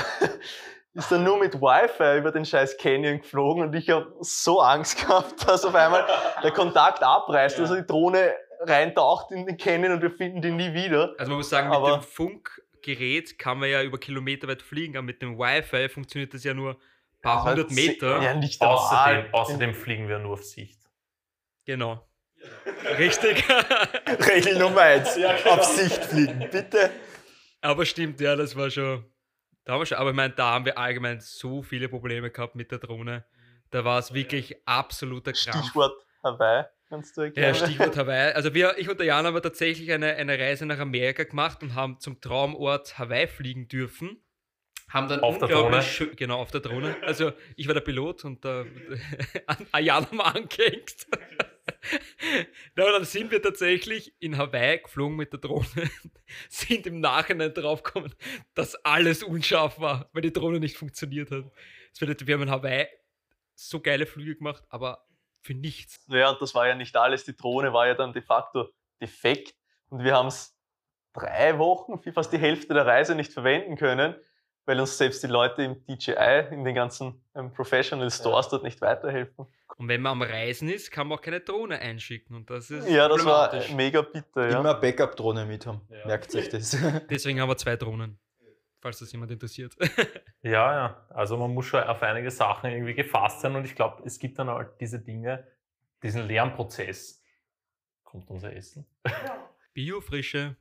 ist 0.93 1.11
dann 1.11 1.23
nur 1.23 1.37
mit 1.37 1.55
Wi-Fi 1.55 2.17
über 2.17 2.31
den 2.31 2.45
scheiß 2.45 2.77
Canyon 2.77 3.19
geflogen 3.19 3.63
und 3.63 3.75
ich 3.75 3.89
habe 3.89 4.11
so 4.21 4.59
Angst 4.61 4.99
gehabt, 4.99 5.47
dass 5.47 5.63
auf 5.63 5.75
einmal 5.75 6.05
der 6.41 6.51
Kontakt 6.51 7.03
abreißt, 7.03 7.59
also 7.59 7.75
die 7.75 7.85
Drohne 7.85 8.33
reintaucht 8.61 9.31
in 9.31 9.45
den 9.45 9.57
Canyon 9.57 9.93
und 9.93 10.01
wir 10.01 10.09
finden 10.09 10.41
die 10.41 10.51
nie 10.51 10.73
wieder. 10.73 11.13
Also 11.19 11.29
man 11.29 11.37
muss 11.37 11.49
sagen, 11.49 11.69
mit 11.69 11.77
dem 11.77 12.01
Funkgerät 12.01 13.37
kann 13.37 13.59
man 13.59 13.69
ja 13.69 13.83
über 13.83 13.99
Kilometer 13.99 14.47
weit 14.47 14.63
fliegen, 14.63 14.97
aber 14.97 15.05
mit 15.05 15.21
dem 15.21 15.37
Wi-Fi 15.37 15.89
funktioniert 15.89 16.33
das 16.33 16.43
ja 16.43 16.55
nur 16.55 16.77
paar 17.21 17.43
hundert 17.43 17.71
Meter. 17.71 18.21
Ja, 18.21 18.33
nicht 18.33 18.61
außerdem, 18.61 19.33
außerdem 19.33 19.73
fliegen 19.73 20.07
wir 20.07 20.19
nur 20.19 20.33
auf 20.33 20.43
Sicht. 20.43 20.79
Genau. 21.65 22.07
Richtig. 22.97 23.43
Regel 24.27 24.57
Nummer 24.57 24.81
eins. 24.81 25.17
Ja, 25.17 25.35
genau. 25.35 25.55
Auf 25.55 25.63
Sicht 25.63 26.05
fliegen, 26.05 26.47
bitte. 26.51 26.91
Aber 27.61 27.85
stimmt, 27.85 28.21
ja, 28.21 28.35
das 28.35 28.55
war 28.55 28.69
schon. 28.69 29.05
Da 29.65 29.73
haben 29.73 29.81
wir 29.81 29.85
schon, 29.85 29.97
aber 29.97 30.11
ich 30.11 30.15
meine, 30.15 30.33
da 30.33 30.51
haben 30.51 30.65
wir 30.65 30.77
allgemein 30.77 31.19
so 31.19 31.61
viele 31.61 31.89
Probleme 31.89 32.31
gehabt 32.31 32.55
mit 32.55 32.71
der 32.71 32.79
Drohne. 32.79 33.25
Da 33.69 33.83
war 33.83 33.99
es 33.99 34.13
wirklich 34.13 34.55
absoluter 34.65 35.33
Krampf. 35.33 35.65
Stichwort 35.65 36.05
Hawaii. 36.23 36.63
Kannst 36.87 37.17
du 37.17 37.21
erklären? 37.21 37.53
Ja, 37.53 37.65
Stichwort 37.65 37.97
Hawaii. 37.97 38.31
Also 38.33 38.53
wir, 38.53 38.77
ich 38.77 38.89
und 38.89 38.99
der 38.99 39.07
Jan 39.07 39.25
haben 39.25 39.41
tatsächlich 39.41 39.91
eine, 39.91 40.15
eine 40.15 40.39
Reise 40.39 40.65
nach 40.65 40.79
Amerika 40.79 41.23
gemacht 41.23 41.61
und 41.61 41.75
haben 41.75 41.99
zum 41.99 42.21
Traumort 42.21 42.97
Hawaii 42.97 43.27
fliegen 43.27 43.67
dürfen. 43.67 44.23
Haben 44.89 45.09
dann 45.09 45.19
auf 45.19 45.37
der 45.37 45.49
Drohne? 45.49 45.81
Schön, 45.81 46.15
genau, 46.15 46.39
auf 46.39 46.51
der 46.51 46.61
Drohne. 46.61 46.95
Also 47.03 47.33
ich 47.57 47.67
war 47.67 47.73
der 47.73 47.81
Pilot 47.81 48.23
und 48.23 48.43
der 48.43 48.65
äh, 49.73 49.81
Jan 49.81 50.05
haben 50.05 50.17
wir 50.17 50.25
angehängt. 50.25 51.07
dann 52.75 53.03
sind 53.03 53.31
wir 53.31 53.41
tatsächlich 53.41 54.15
in 54.19 54.37
Hawaii 54.37 54.79
geflogen 54.79 55.17
mit 55.17 55.33
der 55.33 55.39
Drohne, 55.39 55.67
sind 56.49 56.87
im 56.87 57.01
Nachhinein 57.01 57.53
draufgekommen, 57.53 58.13
dass 58.53 58.75
alles 58.85 59.23
unscharf 59.23 59.79
war, 59.79 60.09
weil 60.13 60.21
die 60.21 60.31
Drohne 60.33 60.59
nicht 60.59 60.77
funktioniert 60.77 61.31
hat. 61.31 61.45
Wir 61.99 62.35
haben 62.35 62.43
in 62.43 62.51
Hawaii 62.51 62.87
so 63.55 63.81
geile 63.81 64.05
Flüge 64.05 64.35
gemacht, 64.35 64.63
aber 64.69 65.05
für 65.41 65.53
nichts. 65.53 65.99
Ja, 66.07 66.29
und 66.29 66.41
das 66.41 66.55
war 66.55 66.67
ja 66.67 66.75
nicht 66.75 66.95
alles. 66.95 67.25
Die 67.25 67.35
Drohne 67.35 67.73
war 67.73 67.87
ja 67.87 67.93
dann 67.93 68.13
de 68.13 68.21
facto 68.21 68.69
defekt 69.01 69.53
und 69.89 70.03
wir 70.03 70.15
haben 70.15 70.27
es 70.27 70.55
drei 71.13 71.57
Wochen, 71.57 71.99
fast 72.13 72.31
die 72.31 72.37
Hälfte 72.37 72.73
der 72.73 72.85
Reise 72.85 73.15
nicht 73.15 73.33
verwenden 73.33 73.75
können, 73.75 74.15
weil 74.67 74.79
uns 74.79 74.95
selbst 74.95 75.23
die 75.23 75.27
Leute 75.27 75.63
im 75.63 75.83
DJI, 75.87 76.49
in 76.51 76.63
den 76.63 76.75
ganzen 76.75 77.19
ähm, 77.33 77.51
Professional 77.51 78.11
Stores 78.11 78.45
ja. 78.45 78.51
dort 78.51 78.63
nicht 78.63 78.79
weiterhelfen. 78.81 79.47
Und 79.77 79.87
wenn 79.87 80.01
man 80.01 80.11
am 80.13 80.21
Reisen 80.21 80.69
ist, 80.69 80.91
kann 80.91 81.07
man 81.07 81.17
auch 81.17 81.21
keine 81.21 81.39
Drohne 81.39 81.79
einschicken. 81.79 82.35
Und 82.35 82.49
das 82.49 82.69
ist 82.69 82.87
ja, 82.87 83.07
das 83.07 83.25
war 83.25 83.53
mega 83.75 84.01
bitter. 84.01 84.49
Ja. 84.49 84.59
Immer 84.59 84.75
Backup-Drohne 84.75 85.45
mit 85.45 85.65
haben. 85.65 85.81
Ja. 85.89 86.05
Merkt 86.05 86.31
sich 86.31 86.49
das. 86.49 86.77
Deswegen 87.09 87.41
haben 87.41 87.49
wir 87.49 87.57
zwei 87.57 87.75
Drohnen 87.75 88.19
falls 88.79 88.99
das 88.99 89.11
jemand 89.11 89.31
interessiert. 89.31 89.75
ja, 90.41 90.73
ja. 90.73 91.07
Also 91.09 91.35
man 91.35 91.53
muss 91.53 91.65
schon 91.65 91.83
auf 91.83 92.01
einige 92.03 92.31
Sachen 92.31 92.69
irgendwie 92.71 92.93
gefasst 92.93 93.41
sein 93.41 93.55
und 93.55 93.65
ich 93.65 93.75
glaube, 93.75 94.03
es 94.05 94.19
gibt 94.19 94.39
dann 94.39 94.49
halt 94.49 94.79
diese 94.79 94.99
Dinge, 94.99 95.45
diesen 96.03 96.25
Lernprozess. 96.25 97.21
Kommt 98.03 98.29
unser 98.29 98.55
Essen? 98.55 98.85
Ja. 99.05 99.49
Biofrische. 99.73 100.55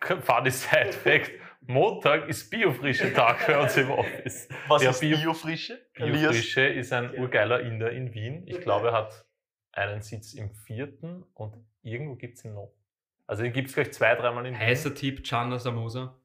Funny 0.00 0.50
Side 0.50 0.92
Fact. 0.92 1.30
Montag 1.60 2.28
ist 2.28 2.50
Biofrische 2.50 3.12
Tag 3.12 3.46
bei 3.46 3.60
uns 3.60 3.76
im 3.76 3.90
Office. 3.90 4.48
Was 4.68 4.82
Der 4.82 4.90
ist 4.90 5.00
Bio 5.00 5.16
Biofrische? 5.16 5.78
Biofrische 5.94 6.62
ist 6.62 6.92
ein 6.92 7.14
urgeiler 7.18 7.60
Inder 7.60 7.90
in 7.90 8.12
Wien. 8.14 8.44
Ich 8.46 8.60
glaube, 8.60 8.88
er 8.88 8.94
hat 8.94 9.26
einen 9.72 10.02
Sitz 10.02 10.34
im 10.34 10.50
vierten 10.52 11.24
und 11.34 11.56
irgendwo 11.82 12.16
gibt 12.16 12.38
es 12.38 12.44
ihn 12.44 12.54
noch. 12.54 12.72
Also 13.26 13.42
den 13.42 13.52
gibt 13.52 13.68
es 13.68 13.74
gleich 13.74 13.92
zwei, 13.92 14.14
dreimal 14.14 14.46
in 14.46 14.54
Wien. 14.54 14.60
Heißer 14.60 14.94
Tipp, 14.94 15.22
Chana 15.22 15.58
Samosa. 15.58 16.16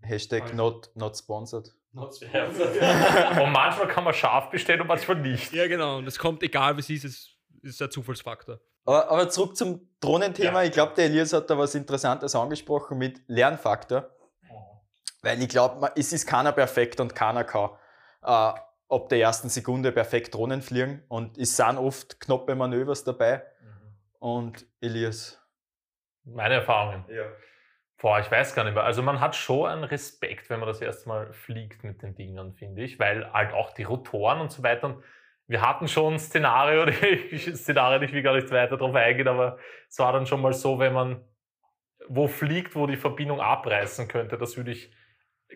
Hashtag 0.00 0.54
not, 0.54 0.90
not 0.94 1.16
sponsored. 1.16 1.74
Not 1.92 2.14
sponsored. 2.14 2.80
und 3.42 3.52
manchmal 3.52 3.88
kann 3.88 4.04
man 4.04 4.14
scharf 4.14 4.48
bestellen 4.50 4.80
und 4.80 4.86
manchmal 4.86 5.20
nicht. 5.20 5.52
Ja, 5.52 5.66
genau. 5.66 5.98
Und 5.98 6.06
es 6.06 6.18
kommt, 6.18 6.42
egal 6.42 6.76
wie 6.76 6.80
es 6.80 6.90
ist, 6.90 7.04
es 7.04 7.70
ist 7.70 7.82
ein 7.82 7.90
Zufallsfaktor. 7.90 8.60
Aber, 8.84 9.10
aber 9.10 9.28
zurück 9.28 9.56
zum 9.56 9.88
Drohnenthema. 10.00 10.62
Ja. 10.62 10.68
Ich 10.68 10.72
glaube, 10.72 10.94
der 10.94 11.06
Elias 11.06 11.32
hat 11.32 11.50
da 11.50 11.58
was 11.58 11.74
Interessantes 11.74 12.34
angesprochen 12.34 12.96
mit 12.96 13.20
Lernfaktor. 13.26 14.08
Weil 15.22 15.42
ich 15.42 15.48
glaube, 15.48 15.90
es 15.96 16.12
ist 16.12 16.26
keiner 16.26 16.52
perfekt 16.52 17.00
und 17.00 17.14
keiner 17.14 17.44
kann 17.44 17.70
äh, 18.22 18.52
ab 18.88 19.08
der 19.10 19.18
ersten 19.18 19.48
Sekunde 19.48 19.92
perfekt 19.92 20.34
Drohnen 20.34 20.62
fliegen. 20.62 21.02
Und 21.08 21.38
es 21.38 21.56
sind 21.56 21.76
oft 21.76 22.20
knappe 22.20 22.54
Manövers 22.54 23.04
dabei. 23.04 23.42
Mhm. 23.60 23.96
Und 24.18 24.66
Elias. 24.80 25.42
Meine 26.24 26.54
Erfahrungen. 26.54 27.04
Ja. 27.08 27.24
Boah, 28.00 28.20
ich 28.20 28.30
weiß 28.30 28.54
gar 28.54 28.62
nicht 28.62 28.74
mehr. 28.74 28.84
Also 28.84 29.02
man 29.02 29.20
hat 29.20 29.34
schon 29.34 29.68
einen 29.68 29.84
Respekt, 29.84 30.50
wenn 30.50 30.60
man 30.60 30.68
das 30.68 30.80
erste 30.80 31.08
Mal 31.08 31.32
fliegt 31.32 31.82
mit 31.82 32.02
den 32.02 32.14
Dingern, 32.14 32.52
finde 32.52 32.82
ich, 32.82 33.00
weil 33.00 33.32
halt 33.32 33.52
auch 33.52 33.72
die 33.72 33.82
Rotoren 33.82 34.40
und 34.40 34.52
so 34.52 34.62
weiter. 34.62 34.86
Und 34.86 35.02
wir 35.48 35.62
hatten 35.62 35.88
schon 35.88 36.14
ein 36.14 36.18
Szenario, 36.20 36.84
die 37.30 37.38
Szenario, 37.38 38.00
ich 38.02 38.12
will 38.12 38.22
gar 38.22 38.36
nicht 38.36 38.50
weiter 38.52 38.76
drauf 38.76 38.94
eingehen, 38.94 39.26
aber 39.26 39.58
es 39.88 39.98
war 39.98 40.12
dann 40.12 40.26
schon 40.26 40.40
mal 40.40 40.52
so, 40.52 40.78
wenn 40.78 40.92
man 40.92 41.24
wo 42.06 42.28
fliegt, 42.28 42.76
wo 42.76 42.86
die 42.86 42.96
Verbindung 42.96 43.40
abreißen 43.40 44.06
könnte, 44.06 44.38
das 44.38 44.56
würde 44.56 44.70
ich 44.70 44.92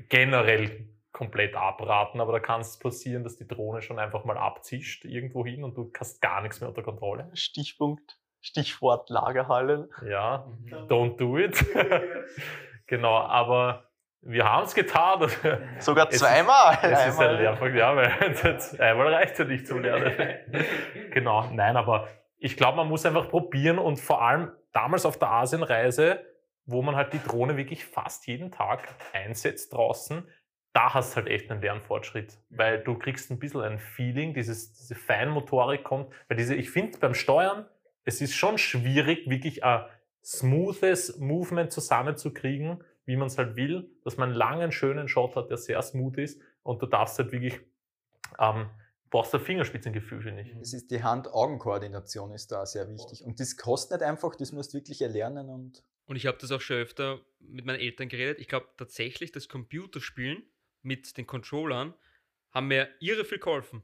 generell 0.08 0.88
komplett 1.12 1.54
abraten, 1.54 2.20
aber 2.20 2.32
da 2.32 2.40
kann 2.40 2.62
es 2.62 2.78
passieren, 2.78 3.22
dass 3.22 3.36
die 3.36 3.46
Drohne 3.46 3.82
schon 3.82 3.98
einfach 3.98 4.24
mal 4.24 4.38
abzischt 4.38 5.04
irgendwo 5.04 5.44
hin 5.44 5.62
und 5.62 5.76
du 5.76 5.92
hast 5.98 6.20
gar 6.22 6.40
nichts 6.40 6.60
mehr 6.60 6.68
unter 6.68 6.82
Kontrolle. 6.82 7.30
Stichpunkt 7.34 8.18
Stichwort 8.40 9.08
Lagerhallen. 9.08 9.88
Ja, 10.04 10.46
mhm. 10.46 10.74
don't 10.88 11.16
do 11.16 11.38
it. 11.38 11.64
genau, 12.86 13.18
aber 13.18 13.84
wir 14.20 14.44
haben 14.44 14.64
es 14.64 14.74
getan. 14.74 15.28
Sogar 15.78 16.10
zweimal. 16.10 16.78
Es 16.82 16.90
ist, 16.90 16.98
es 16.98 17.14
ist 17.14 17.20
ein 17.20 17.36
Lehrpunkt, 17.36 17.76
ja, 17.76 17.94
weil 17.94 18.08
einmal 18.80 19.14
reicht 19.14 19.38
ja 19.38 19.44
nicht 19.44 19.66
zum 19.66 19.80
Lernen. 19.82 20.12
genau, 21.12 21.48
nein, 21.52 21.76
aber 21.76 22.08
ich 22.38 22.56
glaube, 22.56 22.78
man 22.78 22.88
muss 22.88 23.06
einfach 23.06 23.28
probieren 23.28 23.78
und 23.78 24.00
vor 24.00 24.22
allem 24.22 24.50
damals 24.72 25.06
auf 25.06 25.18
der 25.18 25.30
Asienreise, 25.30 26.24
wo 26.66 26.82
man 26.82 26.96
halt 26.96 27.12
die 27.12 27.22
Drohne 27.22 27.56
wirklich 27.56 27.84
fast 27.84 28.26
jeden 28.26 28.50
Tag 28.50 28.88
einsetzt 29.12 29.72
draußen, 29.72 30.26
da 30.72 30.94
hast 30.94 31.12
du 31.12 31.16
halt 31.16 31.28
echt 31.28 31.50
einen 31.50 31.60
Lernfortschritt, 31.60 32.38
weil 32.48 32.82
du 32.82 32.96
kriegst 32.96 33.30
ein 33.30 33.38
bisschen 33.38 33.60
ein 33.60 33.78
Feeling, 33.78 34.32
dieses, 34.32 34.72
diese 34.72 34.94
Feinmotorik 34.94 35.84
kommt, 35.84 36.12
weil 36.28 36.36
diese, 36.36 36.54
ich 36.54 36.70
finde 36.70 36.98
beim 36.98 37.14
Steuern, 37.14 37.66
es 38.04 38.20
ist 38.20 38.34
schon 38.34 38.58
schwierig, 38.58 39.28
wirklich 39.28 39.64
ein 39.64 39.84
smoothes 40.24 41.18
Movement 41.18 41.72
zusammenzukriegen, 41.72 42.82
wie 43.04 43.16
man 43.16 43.26
es 43.26 43.36
halt 43.36 43.56
will, 43.56 43.90
dass 44.04 44.16
man 44.16 44.30
einen 44.30 44.38
langen, 44.38 44.72
schönen 44.72 45.08
Shot 45.08 45.36
hat, 45.36 45.50
der 45.50 45.58
sehr 45.58 45.82
smooth 45.82 46.16
ist 46.18 46.40
und 46.62 46.80
du 46.80 46.86
darfst 46.86 47.18
halt 47.18 47.32
wirklich, 47.32 47.60
ähm, 48.38 48.70
brauchst 49.10 49.34
ein 49.34 49.40
Fingerspitzengefühl, 49.40 50.22
finde 50.22 50.42
ich. 50.42 50.54
Es 50.60 50.72
ist 50.72 50.90
die 50.90 51.02
Hand-Augen-Koordination 51.02 52.32
ist 52.32 52.50
da 52.50 52.64
sehr 52.64 52.88
wichtig 52.88 53.24
und 53.24 53.40
das 53.40 53.56
kostet 53.56 54.00
nicht 54.00 54.08
einfach, 54.08 54.34
das 54.36 54.52
musst 54.52 54.72
du 54.72 54.78
wirklich 54.78 55.02
erlernen 55.02 55.50
und 55.50 55.84
und 56.12 56.16
ich 56.16 56.26
habe 56.26 56.36
das 56.38 56.52
auch 56.52 56.60
schon 56.60 56.76
öfter 56.76 57.22
mit 57.40 57.64
meinen 57.64 57.80
Eltern 57.80 58.06
geredet. 58.10 58.38
Ich 58.38 58.46
glaube 58.46 58.68
tatsächlich, 58.76 59.32
das 59.32 59.48
Computerspielen 59.48 60.42
mit 60.82 61.16
den 61.16 61.26
Controllern 61.26 61.94
haben 62.50 62.68
mir 62.68 62.90
irre 63.00 63.24
viel 63.24 63.38
geholfen. 63.38 63.82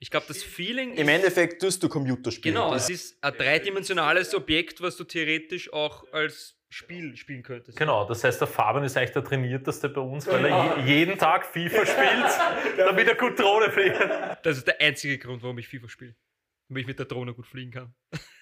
Ich 0.00 0.10
glaube, 0.10 0.26
das 0.26 0.42
Feeling 0.42 0.94
Im 0.94 1.08
ist, 1.08 1.14
Endeffekt 1.14 1.62
tust 1.62 1.80
du 1.80 1.88
Computerspiele. 1.88 2.52
Genau, 2.52 2.74
es 2.74 2.90
ist 2.90 3.22
ein 3.22 3.34
dreidimensionales 3.34 4.34
Objekt, 4.34 4.80
was 4.80 4.96
du 4.96 5.04
theoretisch 5.04 5.72
auch 5.72 6.12
als 6.12 6.58
Spiel 6.70 7.14
spielen 7.14 7.44
könntest. 7.44 7.78
Genau, 7.78 8.04
das 8.04 8.24
heißt, 8.24 8.40
der 8.40 8.48
Fabian 8.48 8.82
ist 8.82 8.96
eigentlich 8.96 9.12
der 9.12 9.22
Trainierteste 9.22 9.90
bei 9.90 10.00
uns, 10.00 10.26
weil 10.26 10.46
er 10.46 10.76
je, 10.78 10.92
jeden 10.92 11.18
Tag 11.18 11.46
FIFA 11.46 11.86
spielt, 11.86 12.78
damit 12.78 13.06
er 13.06 13.14
gut 13.14 13.38
Drohne 13.38 13.70
fliegt. 13.70 13.96
Das 14.42 14.56
ist 14.56 14.66
der 14.66 14.80
einzige 14.80 15.18
Grund, 15.18 15.40
warum 15.44 15.56
ich 15.58 15.68
FIFA 15.68 15.88
spiele. 15.88 16.16
Damit 16.66 16.80
ich 16.80 16.88
mit 16.88 16.98
der 16.98 17.06
Drohne 17.06 17.32
gut 17.32 17.46
fliegen 17.46 17.70
kann. 17.70 17.94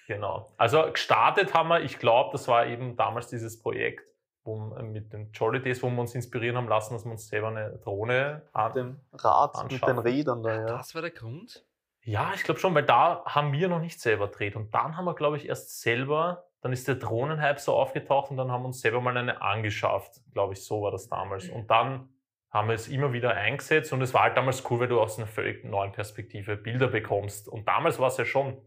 Genau. 0.09 0.51
Also 0.57 0.91
gestartet 0.91 1.53
haben 1.53 1.69
wir, 1.69 1.81
ich 1.81 1.99
glaube, 1.99 2.31
das 2.31 2.47
war 2.47 2.65
eben 2.65 2.95
damals 2.97 3.27
dieses 3.27 3.61
Projekt 3.61 4.03
wo, 4.43 4.55
wir- 4.57 4.81
mit 4.81 5.13
den 5.13 5.31
Jolly 5.33 5.61
Days, 5.61 5.83
wo 5.83 5.89
wir 5.89 5.99
uns 5.99 6.15
inspirieren 6.15 6.57
haben 6.57 6.67
lassen, 6.67 6.95
dass 6.95 7.05
wir 7.05 7.11
uns 7.11 7.27
selber 7.27 7.49
eine 7.49 7.77
Drohne 7.83 8.41
Mit 8.45 8.55
an. 8.55 8.73
dem 8.73 8.99
Rad, 9.13 9.53
mit 9.63 9.71
den 9.71 9.75
Anschaffen. 9.83 9.99
Rädern 9.99 10.41
da, 10.41 10.55
ja. 10.61 10.65
Das 10.65 10.95
war 10.95 11.01
der 11.03 11.11
Grund? 11.11 11.63
Ja, 12.01 12.31
ich 12.33 12.43
glaube 12.43 12.59
schon, 12.59 12.73
weil 12.73 12.83
da 12.85 13.23
haben 13.25 13.51
wir 13.53 13.67
noch 13.67 13.81
nicht 13.81 14.01
selber 14.01 14.27
gedreht. 14.29 14.55
Und 14.55 14.73
dann 14.73 14.97
haben 14.97 15.05
wir, 15.05 15.13
glaube 15.13 15.37
ich, 15.37 15.47
erst 15.47 15.79
selber, 15.81 16.45
dann 16.61 16.73
ist 16.73 16.87
der 16.87 16.95
Drohnenhype 16.95 17.59
so 17.59 17.73
aufgetaucht 17.75 18.31
und 18.31 18.37
dann 18.37 18.49
haben 18.51 18.63
wir 18.63 18.67
uns 18.67 18.81
selber 18.81 18.99
mal 19.01 19.15
eine 19.15 19.41
angeschafft. 19.43 20.21
Glaube 20.33 20.53
ich, 20.53 20.65
so 20.65 20.81
war 20.81 20.89
das 20.91 21.07
damals. 21.07 21.47
Und 21.49 21.69
dann 21.69 22.09
haben 22.49 22.67
wir 22.69 22.75
es 22.75 22.87
immer 22.87 23.13
wieder 23.13 23.35
eingesetzt 23.35 23.93
und 23.93 24.01
es 24.01 24.13
war 24.15 24.23
halt 24.23 24.37
damals 24.37 24.67
cool, 24.71 24.79
weil 24.79 24.87
du 24.87 24.99
aus 24.99 25.19
einer 25.19 25.27
völlig 25.27 25.63
neuen 25.63 25.91
Perspektive 25.91 26.55
Bilder 26.55 26.87
bekommst. 26.87 27.47
Und 27.47 27.67
damals 27.67 27.99
war 27.99 28.07
es 28.07 28.17
ja 28.17 28.25
schon 28.25 28.57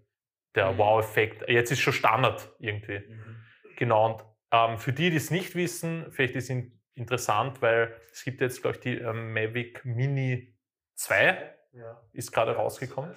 der 0.54 0.72
Mhm. 0.72 0.78
Wow-Effekt. 0.78 1.48
Jetzt 1.48 1.70
ist 1.72 1.80
schon 1.80 1.92
Standard 1.92 2.50
irgendwie. 2.58 3.02
Genau, 3.76 4.12
und 4.12 4.24
ähm, 4.50 4.78
für 4.78 4.92
die, 4.92 5.10
die 5.10 5.16
es 5.16 5.30
nicht 5.30 5.54
wissen, 5.54 6.10
vielleicht 6.12 6.36
ist 6.36 6.50
es 6.50 6.64
interessant, 6.94 7.62
weil 7.62 7.94
es 8.12 8.22
gibt 8.22 8.40
jetzt, 8.40 8.60
glaube 8.62 8.76
ich, 8.76 8.82
die 8.82 8.98
ähm, 8.98 9.32
Mavic 9.32 9.84
Mini 9.84 10.54
2, 10.94 11.54
ist 12.12 12.32
gerade 12.32 12.54
rausgekommen. 12.54 13.14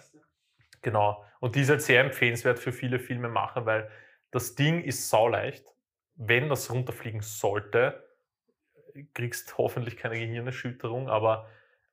Genau, 0.82 1.26
und 1.40 1.56
die 1.56 1.62
ist 1.62 1.70
halt 1.70 1.82
sehr 1.82 2.02
empfehlenswert 2.02 2.60
für 2.60 2.72
viele 2.72 3.00
Filmemacher, 3.00 3.66
weil 3.66 3.90
das 4.32 4.56
Ding 4.56 4.82
ist 4.82 5.10
sauleicht. 5.10 5.66
Wenn 6.16 6.48
das 6.48 6.72
runterfliegen 6.72 7.22
sollte, 7.22 8.08
kriegst 9.14 9.58
hoffentlich 9.58 9.98
keine 9.98 10.18
Gehirnerschütterung, 10.18 11.10
aber 11.10 11.50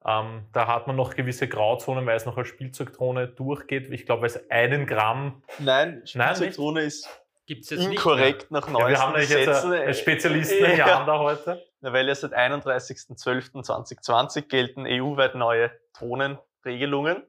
ähm, 0.06 0.46
da 0.52 0.66
hat 0.66 0.86
man 0.86 0.96
noch 0.96 1.14
gewisse 1.14 1.48
Grauzonen, 1.48 2.04
weil 2.06 2.16
es 2.16 2.26
noch 2.26 2.36
als 2.36 2.48
Spielzeugdrohne 2.48 3.28
durchgeht. 3.28 3.90
Ich 3.90 4.04
glaube, 4.06 4.22
weil 4.22 4.30
es 4.30 4.50
einen 4.50 4.86
Gramm 4.86 5.42
Nein. 5.58 6.02
Spielzeugdrohne 6.04 6.82
ist 6.82 7.08
Gibt 7.46 7.64
es 7.64 7.70
jetzt 7.70 7.80
nicht 7.80 7.90
inkorrekt 7.92 8.50
nach 8.52 8.66
Ja, 8.68 8.72
neuesten 8.72 8.90
wir 8.90 9.00
haben 9.00 9.16
jetzt 9.18 9.28
Gesetzen. 9.30 9.72
einen 9.72 9.94
Spezialisten 9.94 10.62
Ja. 10.64 10.70
Jahr 10.76 11.06
da 11.06 11.18
heute. 11.18 11.62
Ja, 11.80 11.92
weil 11.92 12.06
ja 12.06 12.14
seit 12.14 12.34
31.12.2020 12.34 14.42
gelten 14.48 14.86
EU-weit 14.86 15.34
neue 15.34 15.70
Drohnenregelungen. 15.98 17.22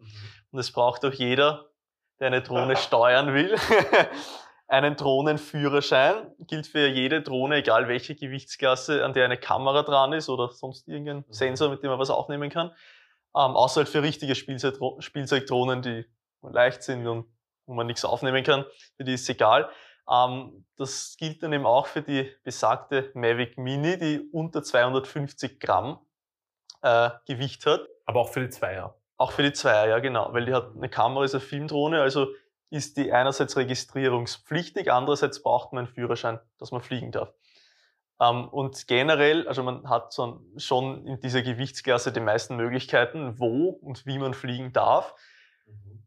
Und 0.52 0.60
es 0.60 0.72
braucht 0.72 1.04
auch 1.06 1.14
jeder, 1.14 1.66
der 2.20 2.28
eine 2.28 2.42
Drohne 2.44 2.76
steuern 2.78 3.34
will, 3.34 3.56
einen 4.74 4.96
Drohnenführerschein. 4.96 6.34
Gilt 6.48 6.66
für 6.66 6.88
jede 6.88 7.22
Drohne, 7.22 7.58
egal 7.58 7.88
welche 7.88 8.16
Gewichtsklasse, 8.16 9.06
an 9.06 9.14
der 9.14 9.26
eine 9.26 9.38
Kamera 9.38 9.84
dran 9.84 10.14
ist 10.14 10.30
oder 10.30 10.50
sonst 10.50 10.88
irgendein 10.88 11.24
Sensor, 11.30 11.70
mit 11.70 11.84
dem 11.84 11.92
man 11.92 12.00
was 12.00 12.10
aufnehmen 12.10 12.50
kann. 12.50 12.70
Ähm, 13.36 13.56
außer 13.56 13.82
halt 13.82 13.90
für 13.90 14.02
richtige 14.02 14.34
Spielzeugdro 14.34 15.00
Spielzeugdrohnen, 15.00 15.84
die 15.84 16.06
leicht 16.42 16.82
sind 16.82 17.06
und 17.08 17.28
wo 17.68 17.74
man 17.76 17.86
nichts 17.86 18.04
aufnehmen 18.04 18.44
kann. 18.44 18.66
Für 18.98 19.04
die 19.04 19.14
ist 19.14 19.22
es 19.22 19.30
egal. 19.30 19.70
Ähm, 20.10 20.66
das 20.76 21.16
gilt 21.20 21.44
dann 21.44 21.54
eben 21.54 21.68
auch 21.68 21.86
für 21.86 22.02
die 22.02 22.32
besagte 22.44 23.12
Mavic 23.14 23.60
Mini, 23.60 23.98
die 24.00 24.28
unter 24.32 24.64
250 24.64 25.60
Gramm 25.60 26.00
äh, 26.82 27.12
Gewicht 27.28 27.68
hat. 27.68 27.82
Aber 28.06 28.22
auch 28.22 28.30
für 28.30 28.42
die 28.42 28.50
Zweier. 28.50 28.98
Auch 29.18 29.32
für 29.32 29.44
die 29.44 29.54
Zweier, 29.54 29.88
ja 29.88 30.00
genau, 30.00 30.34
weil 30.34 30.46
die 30.46 30.54
hat 30.54 30.72
eine 30.76 30.90
Kamera, 30.90 31.24
ist 31.24 31.36
eine 31.36 31.42
Filmdrohne, 31.42 32.02
also 32.02 32.28
ist 32.74 32.98
die 32.98 33.12
einerseits 33.14 33.56
registrierungspflichtig, 33.56 34.92
andererseits 34.92 35.42
braucht 35.44 35.74
man 35.74 35.86
einen 35.86 35.94
Führerschein, 35.94 36.40
dass 36.60 36.72
man 36.72 36.82
fliegen 36.82 37.12
darf. 37.12 37.32
Ähm, 38.20 38.48
und 38.50 38.88
generell, 38.88 39.48
also 39.48 39.64
man 39.64 39.90
hat 39.90 40.12
so 40.12 40.26
ein, 40.28 40.60
schon 40.60 41.06
in 41.06 41.20
dieser 41.20 41.42
Gewichtsklasse 41.42 42.12
die 42.12 42.20
meisten 42.20 42.56
Möglichkeiten, 42.56 43.40
wo 43.40 43.70
und 43.70 44.06
wie 44.06 44.18
man 44.18 44.34
fliegen 44.34 44.74
darf. 44.74 45.14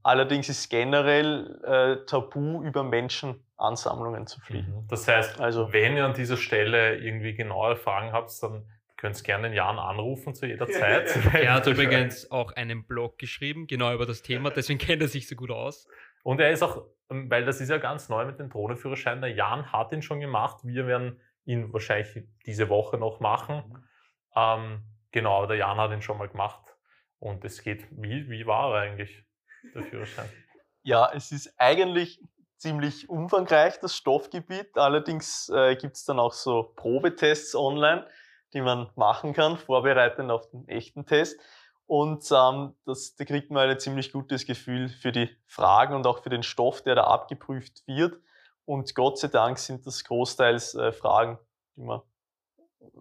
Allerdings 0.03 0.49
ist 0.49 0.69
generell 0.69 1.61
äh, 1.65 2.05
tabu, 2.07 2.63
über 2.63 2.85
Menschenansammlungen 2.85 4.27
zu 4.27 4.41
fliegen. 4.41 4.87
Das 4.89 5.09
heißt, 5.09 5.41
Also- 5.41 5.73
wenn 5.73 5.97
ihr 5.97 6.05
an 6.05 6.15
dieser 6.15 6.37
Stelle 6.37 6.97
irgendwie 6.97 7.35
genauere 7.35 7.77
Fragen 7.77 8.13
habt, 8.13 8.31
dann 8.43 8.67
könnt 8.97 9.19
ihr 9.19 9.25
gerne 9.25 9.49
den 9.49 9.55
Jan 9.57 9.79
anrufen 9.79 10.35
zu 10.35 10.47
jeder 10.47 10.69
Zeit. 10.69 11.09
Er 11.35 11.55
hat 11.55 11.67
übrigens 11.67 12.31
auch 12.31 12.53
einen 12.53 12.87
Blog 12.87 13.19
geschrieben, 13.19 13.67
genau 13.67 13.93
über 13.93 14.07
das 14.07 14.23
Thema, 14.23 14.51
deswegen 14.51 14.79
kennt 14.79 15.03
er 15.03 15.09
sich 15.09 15.29
so 15.29 15.37
gut 15.37 15.51
aus. 15.51 15.87
Und 16.26 16.40
er 16.40 16.50
ist 16.50 16.64
auch, 16.64 16.85
ähm, 17.09 17.30
weil 17.30 17.45
das 17.45 17.61
ist 17.61 17.68
ja 17.68 17.78
ganz 17.78 18.09
neu 18.09 18.25
mit 18.25 18.40
dem 18.40 18.50
Drohnenführerschein, 18.50 19.21
der 19.21 19.30
Jan 19.30 19.71
hat 19.71 19.92
ihn 19.92 20.02
schon 20.02 20.18
gemacht. 20.18 20.64
Wir 20.64 20.88
werden 20.88 21.21
ihn 21.45 21.73
wahrscheinlich 21.73 22.26
diese 22.45 22.68
Woche 22.68 22.99
noch 22.99 23.21
machen. 23.21 23.87
Ähm, 24.35 24.83
genau, 25.12 25.47
der 25.47 25.59
Jan 25.59 25.76
hat 25.76 25.92
ihn 25.92 26.02
schon 26.02 26.18
mal 26.18 26.28
gemacht. 26.28 26.76
Und 27.21 27.45
es 27.45 27.62
geht, 27.62 27.87
wie, 27.92 28.28
wie 28.28 28.45
war 28.45 28.75
er 28.75 28.80
eigentlich, 28.80 29.25
der 29.73 29.85
Führerschein? 29.85 30.28
Ja, 30.83 31.11
es 31.12 31.33
ist 31.33 31.52
eigentlich 31.59 32.21
ziemlich 32.59 33.09
umfangreich, 33.09 33.80
das 33.80 33.97
Stoffgebiet. 33.97 34.78
Allerdings 34.78 35.49
äh, 35.49 35.75
gibt 35.75 35.97
es 35.97 36.04
dann 36.04 36.21
auch 36.21 36.33
so 36.33 36.73
Probetests 36.76 37.56
online, 37.56 38.06
die 38.52 38.61
man 38.61 38.88
machen 38.95 39.33
kann, 39.33 39.59
vorbereitend 39.59 40.30
auf 40.30 40.49
den 40.50 40.68
echten 40.68 41.04
Test. 41.04 41.40
Und 41.87 42.25
ähm, 42.33 42.75
das, 42.85 43.14
da 43.14 43.25
kriegt 43.25 43.50
man 43.50 43.69
ein 43.69 43.78
ziemlich 43.78 44.12
gutes 44.12 44.45
Gefühl 44.45 44.88
für 44.88 45.12
die 45.12 45.31
Fragen 45.47 45.95
und 45.95 46.07
auch 46.07 46.23
für 46.23 46.31
den 46.31 46.43
Stoff, 46.43 46.83
der 46.83 46.97
da 46.97 47.05
abgeprüft 47.05 47.87
wird. 47.87 48.21
Und 48.64 48.95
Gott 48.97 49.19
sei 49.19 49.28
Dank 49.28 49.59
sind 49.59 49.87
das 49.87 50.02
großteils 50.02 50.75
äh, 50.75 50.93
Fragen, 50.93 51.38
die 51.76 51.83
man 51.83 52.00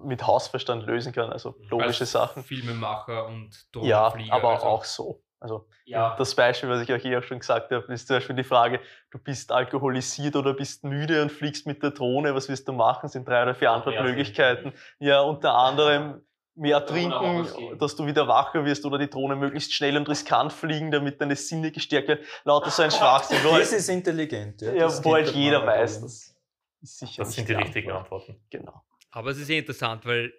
mit 0.04 0.26
Hausverstand 0.26 0.86
lösen 0.86 1.14
kann, 1.14 1.32
also 1.32 1.56
logische 1.70 2.04
Als 2.04 2.12
Sachen. 2.12 2.44
Filmemacher 2.44 3.28
und 3.28 3.68
Ja, 3.82 4.10
Drohnenflieger. 4.10 4.34
aber 4.34 4.50
also, 4.54 4.66
auch 4.66 4.84
so. 4.84 5.24
Also 5.40 5.68
Ja, 5.86 6.16
das 6.18 6.34
Beispiel, 6.36 6.70
was 6.70 6.82
ich 6.82 6.92
euch 6.92 7.06
eh 7.06 7.18
auch 7.18 7.24
schon 7.24 7.40
gesagt 7.40 7.72
habe, 7.72 7.94
ist 7.94 8.08
zum 8.08 8.18
Beispiel 8.18 8.36
die 8.36 8.44
Frage, 8.44 8.80
du 9.12 9.20
bist 9.20 9.52
alkoholisiert 9.52 10.36
oder 10.36 10.54
bist 10.54 10.84
müde 10.84 11.22
und 11.22 11.32
fliegst 11.32 11.68
mit 11.68 11.84
der 11.84 11.92
Drohne, 11.92 12.34
was 12.36 12.50
wirst 12.50 12.68
du 12.68 12.74
machen? 12.74 13.10
Sind 13.10 13.28
drei 13.28 13.44
oder 13.44 13.56
vier 13.56 13.72
Antwortmöglichkeiten. 13.72 14.74
Ja, 15.00 15.22
unter 15.22 15.54
anderem 15.56 16.26
mehr 16.56 16.86
trinken, 16.86 17.78
dass 17.78 17.96
du 17.96 18.06
wieder 18.06 18.28
wacher 18.28 18.64
wirst 18.66 18.86
oder 18.86 18.98
die 18.98 19.10
Drohne 19.10 19.36
möglichst 19.36 19.74
schnell 19.74 19.98
und 19.98 20.08
riskant 20.08 20.54
fliegen, 20.54 20.90
damit 20.92 21.20
deine 21.20 21.36
Sinne 21.36 21.72
gestärkt 21.72 22.08
werden. 22.08 22.26
Lauter 22.44 22.70
so 22.70 22.82
ein 22.84 22.92
Schwachsinn. 22.92 23.38
Das 23.44 23.72
ist 23.74 23.90
intelligent. 23.90 24.62
Ja, 24.62 24.74
ja, 24.74 25.04
wo 25.04 25.14
halt 25.14 25.30
jeder 25.32 25.66
weiß, 25.66 26.02
das 26.02 26.36
ist 26.82 27.00
sicher 27.00 27.24
Das 27.24 27.34
sind 27.34 27.50
die 27.50 27.54
richtigen 27.54 27.92
Antwort. 27.92 28.22
Antworten. 28.30 28.46
Genau. 28.50 28.84
aber 29.12 29.32
es 29.32 29.38
ist 29.38 29.50
eh 29.50 29.58
interessant, 29.58 30.06
weil, 30.06 30.34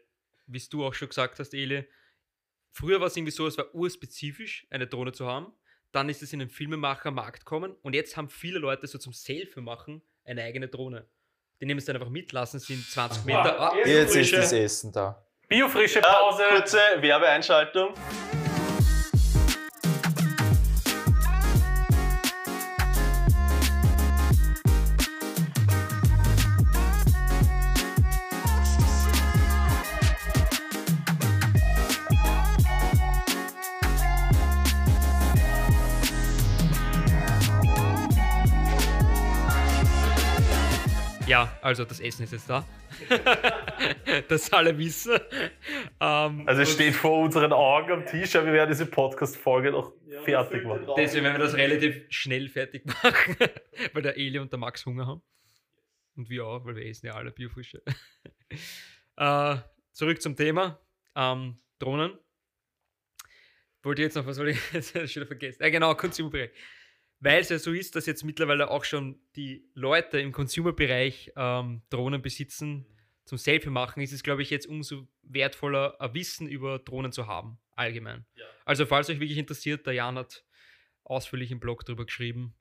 wie 0.46 0.62
du 0.70 0.84
auch 0.84 0.94
schon 0.94 1.08
gesagt 1.08 1.38
hast, 1.38 1.52
Eli, 1.54 1.86
früher 2.72 3.00
war 3.00 3.08
es 3.08 3.16
irgendwie 3.16 3.32
so, 3.32 3.46
es 3.46 3.58
war 3.58 3.74
urspezifisch, 3.74 4.66
eine 4.70 4.86
Drohne 4.86 5.12
zu 5.12 5.26
haben. 5.26 5.52
Dann 5.92 6.08
ist 6.08 6.22
es 6.22 6.32
in 6.32 6.38
den 6.40 6.50
Filmemacher-Markt 6.50 7.40
gekommen 7.40 7.74
und 7.82 7.94
jetzt 7.94 8.16
haben 8.16 8.28
viele 8.28 8.58
Leute 8.58 8.86
so 8.86 8.98
zum 8.98 9.12
Selfie 9.12 9.60
machen 9.60 10.02
eine 10.24 10.42
eigene 10.42 10.68
Drohne. 10.68 11.06
Die 11.60 11.66
nehmen 11.66 11.78
es 11.78 11.84
dann 11.86 11.96
einfach 11.96 12.10
mit, 12.10 12.32
lassen 12.32 12.58
sie 12.58 12.74
in 12.74 12.80
20 12.80 13.24
Meter. 13.24 13.58
Ah, 13.60 13.74
Jetzt 13.84 14.14
ist 14.16 14.32
das 14.32 14.52
Essen 14.52 14.92
da. 14.92 15.25
Biofrische 15.48 16.00
Ja, 16.00 16.12
Pause. 16.12 16.42
kurze 16.50 16.78
Werbeeinschaltung. 17.00 17.94
Ja, 41.26 41.48
also 41.60 41.84
das 41.84 41.98
Essen 42.00 42.22
ist 42.24 42.32
jetzt 42.32 42.48
da. 42.48 42.64
das 44.28 44.52
alle 44.52 44.76
wissen. 44.78 45.18
Ähm, 46.00 46.42
Also 46.46 46.62
es 46.62 46.72
steht 46.72 46.94
vor 46.94 47.24
unseren 47.24 47.52
Augen 47.52 47.92
am 47.92 48.06
Tisch, 48.06 48.36
aber 48.36 48.46
wir 48.46 48.52
werden 48.54 48.70
diese 48.70 48.86
Podcast-Folge 48.86 49.72
noch 49.72 49.92
fertig 50.24 50.64
machen. 50.64 50.86
Deswegen 50.96 51.24
werden 51.24 51.38
wir 51.38 51.44
das 51.44 51.54
relativ 51.54 52.04
schnell 52.08 52.48
fertig 52.48 52.86
machen, 52.86 53.36
weil 53.92 54.02
der 54.02 54.16
Eli 54.16 54.38
und 54.38 54.52
der 54.52 54.58
Max 54.58 54.84
Hunger 54.86 55.06
haben. 55.06 55.22
Und 56.16 56.30
wir 56.30 56.46
auch, 56.46 56.64
weil 56.64 56.76
wir 56.76 56.86
essen 56.86 57.06
ja 57.06 57.14
alle 57.14 57.30
Biofrische. 57.30 57.82
äh, 59.16 59.56
zurück 59.92 60.22
zum 60.22 60.36
Thema. 60.36 60.80
Ähm, 61.14 61.58
Drohnen. 61.78 62.18
Wollte 63.82 64.02
jetzt 64.02 64.16
noch, 64.16 64.26
was 64.26 64.38
wollte 64.38 64.52
ich 64.52 64.72
jetzt 64.72 64.92
schon 64.92 65.04
wieder 65.04 65.26
vergessen? 65.26 65.62
Ja, 65.62 65.68
genau, 65.68 65.94
Consumer-Bereich. 65.94 66.50
Weil 67.20 67.40
es 67.40 67.48
ja 67.50 67.58
so 67.58 67.72
ist, 67.72 67.96
dass 67.96 68.06
jetzt 68.06 68.24
mittlerweile 68.24 68.70
auch 68.70 68.84
schon 68.84 69.20
die 69.36 69.70
Leute 69.74 70.18
im 70.20 70.32
Consumer-Bereich 70.32 71.32
ähm, 71.36 71.82
Drohnen 71.88 72.20
besitzen 72.20 72.86
zum 73.26 73.38
Selfie 73.38 73.70
machen, 73.70 74.02
ist 74.02 74.12
es, 74.12 74.22
glaube 74.22 74.42
ich, 74.42 74.50
jetzt 74.50 74.66
umso 74.66 75.06
wertvoller, 75.22 76.00
ein 76.00 76.14
Wissen 76.14 76.48
über 76.48 76.78
Drohnen 76.78 77.12
zu 77.12 77.26
haben, 77.26 77.58
allgemein. 77.72 78.24
Also, 78.64 78.86
falls 78.86 79.10
euch 79.10 79.20
wirklich 79.20 79.38
interessiert, 79.38 79.86
der 79.86 79.94
Jan 79.94 80.16
hat 80.16 80.44
ausführlich 81.04 81.50
im 81.50 81.60
Blog 81.60 81.84
drüber 81.84 82.06
geschrieben. 82.06 82.54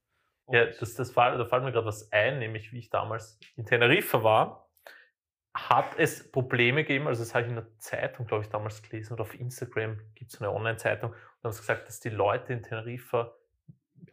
Ja, 0.50 0.66
das, 0.66 0.96
das 0.96 1.12
fall, 1.12 1.38
da 1.38 1.46
fällt 1.46 1.64
mir 1.64 1.72
gerade 1.72 1.88
was 1.88 2.12
ein, 2.12 2.40
nämlich 2.40 2.72
wie 2.72 2.80
ich 2.80 2.90
damals 2.90 3.40
in 3.56 3.66
Teneriffa 3.66 4.24
war, 4.24 4.70
hat 5.56 5.98
es 5.98 6.32
Probleme 6.32 6.84
gegeben, 6.84 7.08
also 7.08 7.24
das 7.24 7.34
habe 7.34 7.46
ich 7.46 7.50
in 7.50 7.56
der 7.56 7.80
Zeitung, 7.80 8.28
glaube 8.28 8.44
ich, 8.44 8.50
damals 8.50 8.84
gelesen 8.84 9.14
oder 9.14 9.22
auf 9.22 9.40
Instagram 9.40 10.00
gibt 10.14 10.34
es 10.34 10.42
eine 10.42 10.52
Online-Zeitung 10.52 11.12
und 11.12 11.44
haben 11.44 11.52
sie 11.52 11.62
gesagt, 11.62 11.88
dass 11.88 12.00
die 12.00 12.10
Leute 12.10 12.54
in 12.54 12.62
Teneriffa 12.62 13.34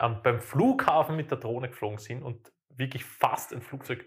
ähm, 0.01 0.21
beim 0.23 0.41
Flughafen 0.41 1.17
mit 1.17 1.31
der 1.31 1.39
Drohne 1.39 1.69
geflogen 1.69 1.99
sind 1.99 2.23
und 2.23 2.53
wirklich 2.69 3.05
fast 3.05 3.53
ein 3.53 3.61
Flugzeug 3.61 4.07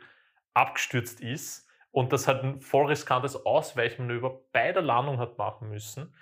abgestürzt 0.53 1.21
ist 1.21 1.64
und 1.95 2.11
das 2.11 2.27
hat 2.27 2.43
ein 2.43 2.59
voll 2.59 2.87
riskantes 2.87 3.45
Ausweichmanöver 3.45 4.41
bei 4.51 4.73
der 4.73 4.81
Landung 4.81 5.17
hat 5.17 5.37
machen 5.37 5.69
müssen. 5.69 6.13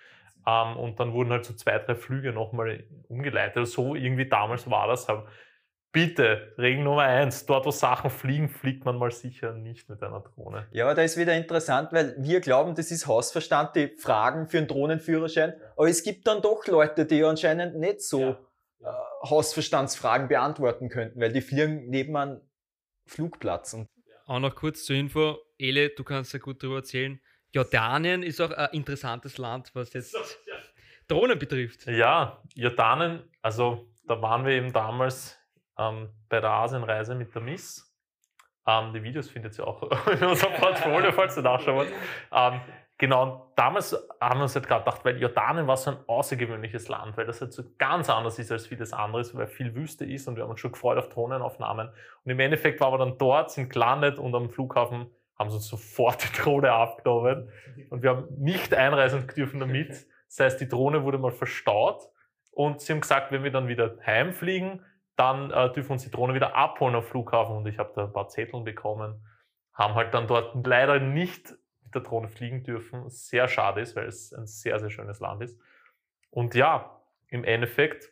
Ähm, 0.45 0.77
und 0.77 0.99
dann 0.99 1.13
wurden 1.13 1.31
halt 1.31 1.45
so 1.45 1.55
zwei, 1.55 1.79
drei 1.79 1.95
Flüge 1.95 2.31
nochmal 2.31 2.83
umgeleitet. 3.07 3.67
So 3.67 3.95
irgendwie 3.95 4.29
damals 4.29 4.69
war 4.69 4.87
das. 4.87 5.09
Aber 5.09 5.25
bitte, 5.91 6.53
Regel 6.59 6.83
Nummer 6.83 7.01
eins, 7.01 7.47
dort 7.47 7.65
wo 7.65 7.71
Sachen 7.71 8.11
fliegen, 8.11 8.49
fliegt 8.49 8.85
man 8.85 8.99
mal 8.99 9.09
sicher 9.09 9.53
nicht 9.53 9.89
mit 9.89 10.03
einer 10.03 10.19
Drohne. 10.19 10.67
Ja, 10.69 10.85
aber 10.85 10.93
da 10.93 11.01
ist 11.01 11.17
wieder 11.17 11.33
interessant, 11.35 11.91
weil 11.91 12.13
wir 12.19 12.39
glauben, 12.39 12.75
das 12.75 12.91
ist 12.91 13.07
Hausverstand, 13.07 13.75
die 13.75 13.87
Fragen 13.97 14.45
für 14.45 14.59
einen 14.59 14.67
Drohnenführerschein. 14.67 15.53
Aber 15.75 15.89
es 15.89 16.03
gibt 16.03 16.27
dann 16.27 16.43
doch 16.43 16.67
Leute, 16.67 17.07
die 17.07 17.23
anscheinend 17.23 17.79
nicht 17.79 18.01
so 18.01 18.19
ja. 18.19 18.37
äh, 18.83 19.27
Hausverstandsfragen 19.27 20.27
beantworten 20.27 20.89
könnten, 20.89 21.19
weil 21.19 21.33
die 21.33 21.41
fliegen 21.41 21.89
neben 21.89 22.15
einem 22.15 22.41
Flugplatz. 23.07 23.73
Und 23.73 23.89
auch 24.25 24.39
noch 24.39 24.55
kurz 24.55 24.85
zur 24.85 24.95
Info, 24.95 25.37
Ele, 25.63 25.89
du 25.89 26.03
kannst 26.03 26.33
ja 26.33 26.39
gut 26.39 26.61
darüber 26.61 26.79
erzählen. 26.79 27.21
Jordanien 27.51 28.21
ist 28.21 28.41
auch 28.41 28.51
ein 28.51 28.69
interessantes 28.73 29.37
Land, 29.37 29.71
was 29.73 29.93
jetzt 29.93 30.15
Drohnen 31.07 31.39
betrifft. 31.39 31.85
Ja, 31.87 32.41
Jordanien, 32.53 33.23
also 33.41 33.87
da 34.05 34.21
waren 34.21 34.45
wir 34.45 34.53
eben 34.53 34.73
damals 34.73 35.39
ähm, 35.77 36.09
bei 36.27 36.41
der 36.41 36.49
Asienreise 36.49 37.15
mit 37.15 37.33
der 37.33 37.41
Miss. 37.41 37.89
Ähm, 38.67 38.93
die 38.93 39.03
Videos 39.03 39.29
findet 39.29 39.57
ihr 39.57 39.65
auch 39.65 39.83
in 40.07 40.23
unserem 40.23 40.53
Portfolio, 40.53 41.11
falls 41.13 41.37
ihr 41.37 41.43
nachschauen 41.43 41.77
wollt. 41.77 41.93
Ähm, 42.31 42.59
genau, 42.97 43.53
damals 43.55 43.95
haben 44.19 44.39
wir 44.39 44.43
uns 44.43 44.55
halt 44.55 44.67
gerade 44.67 44.83
gedacht, 44.83 45.05
weil 45.05 45.21
Jordanien 45.21 45.67
war 45.67 45.77
so 45.77 45.91
ein 45.91 45.97
außergewöhnliches 46.07 46.89
Land, 46.89 47.15
weil 47.15 47.25
das 47.25 47.39
halt 47.39 47.53
so 47.53 47.63
ganz 47.77 48.09
anders 48.09 48.37
ist 48.37 48.51
als 48.51 48.67
vieles 48.67 48.91
anderes, 48.91 49.33
weil 49.33 49.47
viel 49.47 49.75
Wüste 49.75 50.03
ist 50.03 50.27
und 50.27 50.35
wir 50.35 50.43
haben 50.43 50.51
uns 50.51 50.59
schon 50.59 50.73
gefreut 50.73 50.97
auf 50.97 51.07
Drohnenaufnahmen. 51.07 51.89
Und 52.23 52.31
im 52.31 52.39
Endeffekt 52.39 52.81
waren 52.81 52.93
wir 52.93 52.97
dann 52.97 53.17
dort, 53.17 53.51
sind 53.51 53.71
gelandet 53.71 54.19
und 54.19 54.35
am 54.35 54.49
Flughafen 54.49 55.09
haben 55.43 55.51
sie 55.51 55.57
uns 55.57 55.67
sofort 55.67 56.23
die 56.23 56.41
Drohne 56.41 56.71
abgenommen. 56.71 57.49
Und 57.89 58.01
wir 58.01 58.11
haben 58.11 58.27
nicht 58.37 58.73
einreisen 58.73 59.27
dürfen 59.27 59.59
damit. 59.59 60.07
Das 60.27 60.39
heißt, 60.39 60.61
die 60.61 60.67
Drohne 60.67 61.03
wurde 61.03 61.17
mal 61.17 61.31
verstaut. 61.31 62.09
Und 62.51 62.81
sie 62.81 62.93
haben 62.93 63.01
gesagt, 63.01 63.31
wenn 63.31 63.43
wir 63.43 63.51
dann 63.51 63.67
wieder 63.67 63.97
heimfliegen, 64.05 64.85
dann 65.15 65.51
äh, 65.51 65.71
dürfen 65.71 65.93
uns 65.93 66.03
die 66.03 66.11
Drohne 66.11 66.33
wieder 66.33 66.55
abholen 66.55 66.95
am 66.95 67.03
Flughafen. 67.03 67.55
Und 67.55 67.67
ich 67.67 67.77
habe 67.77 67.91
da 67.95 68.05
ein 68.05 68.13
paar 68.13 68.29
Zettel 68.29 68.61
bekommen, 68.61 69.25
haben 69.73 69.95
halt 69.95 70.13
dann 70.13 70.27
dort 70.27 70.65
leider 70.65 70.99
nicht 70.99 71.55
mit 71.83 71.93
der 71.93 72.01
Drohne 72.01 72.29
fliegen 72.29 72.63
dürfen, 72.63 73.09
sehr 73.09 73.47
schade 73.47 73.81
ist, 73.81 73.95
weil 73.95 74.07
es 74.07 74.33
ein 74.33 74.47
sehr, 74.47 74.79
sehr 74.79 74.89
schönes 74.89 75.19
Land 75.19 75.43
ist. 75.43 75.59
Und 76.29 76.55
ja, 76.55 77.01
im 77.27 77.43
Endeffekt 77.43 78.11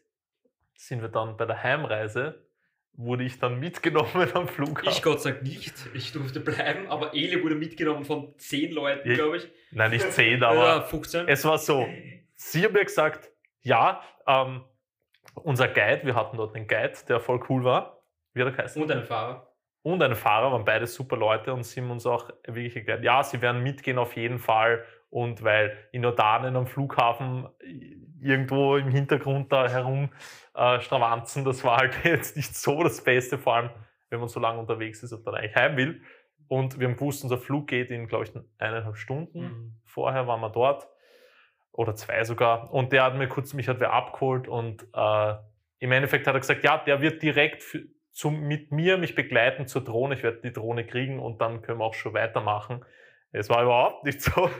sind 0.76 1.02
wir 1.02 1.10
dann 1.10 1.38
bei 1.38 1.46
der 1.46 1.64
Heimreise, 1.64 2.46
wurde 2.94 3.24
ich 3.24 3.40
dann 3.40 3.60
mitgenommen 3.60 4.30
am 4.34 4.48
Flughafen. 4.48 4.90
Ich 4.90 5.02
Gott 5.02 5.22
sei 5.22 5.32
Dank 5.32 5.44
nicht, 5.44 5.74
ich 5.94 6.12
durfte 6.12 6.40
bleiben, 6.40 6.88
aber 6.88 7.14
Eli 7.14 7.44
wurde 7.44 7.56
mitgenommen 7.56 8.06
von 8.06 8.34
zehn 8.38 8.72
Leuten, 8.72 9.14
glaube 9.14 9.38
ich. 9.38 9.48
Nein, 9.72 9.92
nicht 9.92 10.12
zehn, 10.12 10.44
aber 10.44 10.66
ja, 10.66 10.82
15. 10.82 11.28
es 11.28 11.46
war 11.46 11.58
so, 11.58 11.88
sie 12.36 12.66
haben 12.66 12.74
mir 12.74 12.86
gesagt, 12.86 13.32
ja, 13.62 14.02
ähm, 14.28 14.64
unser 15.36 15.68
Guide, 15.68 16.02
wir 16.04 16.16
hatten 16.16 16.38
dort 16.38 16.56
einen 16.56 16.68
Guide, 16.68 16.94
der 17.08 17.20
voll 17.20 17.42
cool 17.50 17.64
war. 17.64 18.04
Wie 18.34 18.42
hat 18.42 18.48
er 18.50 18.54
geheißen? 18.54 18.82
Und 18.82 18.92
einen 18.92 19.06
Fahrer. 19.06 19.48
Und 19.84 20.04
einen 20.04 20.16
Fahrer, 20.16 20.52
waren 20.52 20.66
beide 20.66 20.86
super 20.86 21.18
Leute 21.18 21.54
und 21.54 21.64
sie 21.64 21.82
haben 21.82 21.90
uns 21.90 22.06
auch 22.06 22.30
wirklich 22.46 22.76
erklärt, 22.76 23.04
ja, 23.04 23.24
sie 23.24 23.42
werden 23.42 23.64
mitgehen 23.64 23.98
auf 23.98 24.16
jeden 24.16 24.38
Fall. 24.38 24.84
Und 25.10 25.44
weil 25.44 25.78
in 25.92 26.04
Jordanien 26.04 26.56
am 26.56 26.68
Flughafen 26.68 27.48
irgendwo 28.22 28.78
im 28.78 28.90
Hintergrund 28.90 29.52
da 29.52 29.68
herum 29.68 30.10
äh, 30.56 30.80
stravanzen, 30.80 31.44
das 31.46 31.64
war 31.64 31.78
halt 31.78 31.94
jetzt 32.04 32.36
nicht 32.36 32.56
so 32.56 32.84
das 32.84 33.04
Beste, 33.04 33.38
vor 33.38 33.56
allem 33.56 33.70
wenn 34.10 34.20
man 34.20 34.30
so 34.30 34.40
lange 34.40 34.60
unterwegs 34.60 35.02
ist 35.04 35.14
und 35.14 35.26
dann 35.26 35.36
eigentlich 35.36 35.56
heim 35.56 35.78
will. 35.78 36.02
Und 36.48 36.80
wir 36.80 36.88
haben 36.88 36.96
gewusst, 36.96 37.24
unser 37.24 37.38
Flug 37.38 37.68
geht 37.68 37.92
in, 37.92 38.08
glaube 38.08 38.26
ich, 38.26 38.34
eineinhalb 38.58 38.98
Stunden. 38.98 39.40
Mhm. 39.40 39.76
Vorher 39.86 40.28
waren 40.28 40.42
wir 40.42 40.50
dort 40.50 40.88
oder 41.72 41.96
zwei 41.96 42.24
sogar. 42.26 42.74
Und 42.74 42.92
der 42.92 43.04
hat 43.04 43.16
mir 43.16 43.30
kurz, 43.30 43.54
mich 43.54 43.70
hat 43.70 43.80
wer 43.80 43.94
abgeholt 43.94 44.50
und 44.50 44.86
äh, 44.94 45.34
im 45.80 45.92
Endeffekt 45.92 46.28
hat 46.28 46.36
er 46.36 46.42
gesagt, 46.42 46.64
ja, 46.64 46.78
der 46.78 47.02
wird 47.02 47.24
direkt 47.24 47.64
für, 47.64 47.84
zum, 48.12 48.42
mit 48.42 48.72
mir 48.72 48.98
mich 48.98 49.16
begleiten 49.16 49.68
zur 49.68 49.84
Drohne. 49.84 50.16
Ich 50.16 50.24
werde 50.24 50.42
die 50.42 50.52
Drohne 50.52 50.86
kriegen 50.86 51.20
und 51.20 51.40
dann 51.40 51.62
können 51.62 51.80
wir 51.80 51.86
auch 51.86 51.94
schon 51.94 52.14
weitermachen. 52.14 52.84
Es 53.32 53.50
war 53.50 53.64
überhaupt 53.64 54.04
nicht 54.04 54.22
so. 54.22 54.50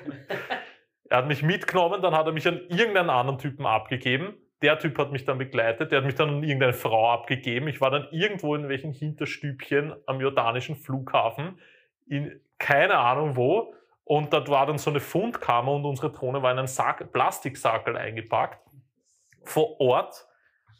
er 1.12 1.18
hat 1.18 1.28
mich 1.28 1.44
mitgenommen, 1.44 2.02
dann 2.02 2.16
hat 2.16 2.26
er 2.26 2.32
mich 2.32 2.48
an 2.48 2.62
irgendeinen 2.70 3.10
anderen 3.10 3.38
Typen 3.38 3.66
abgegeben. 3.66 4.34
Der 4.62 4.80
Typ 4.80 4.98
hat 4.98 5.12
mich 5.12 5.26
dann 5.26 5.38
begleitet, 5.40 5.92
der 5.92 5.98
hat 5.98 6.06
mich 6.06 6.16
dann 6.16 6.30
an 6.30 6.44
irgendeine 6.44 6.72
Frau 6.72 7.12
abgegeben. 7.12 7.68
Ich 7.68 7.82
war 7.82 7.92
dann 7.92 8.08
irgendwo 8.12 8.56
in 8.56 8.70
welchen 8.70 8.94
Hinterstübchen 8.94 9.94
am 10.06 10.22
jordanischen 10.22 10.78
Flughafen, 10.78 11.60
in 12.08 12.40
keine 12.58 12.98
Ahnung 12.98 13.36
wo. 13.36 13.74
Und 14.06 14.32
dort 14.32 14.48
war 14.48 14.66
dann 14.66 14.78
so 14.78 14.90
eine 14.90 15.02
Fundkammer 15.02 15.74
und 15.74 15.84
unsere 15.84 16.14
Drohne 16.14 16.42
war 16.44 16.52
in 16.54 16.60
einen 16.60 16.68
Sack, 16.68 17.12
Plastiksackel 17.12 17.98
eingepackt. 17.98 18.66
Vor 19.44 19.82
Ort 19.82 20.26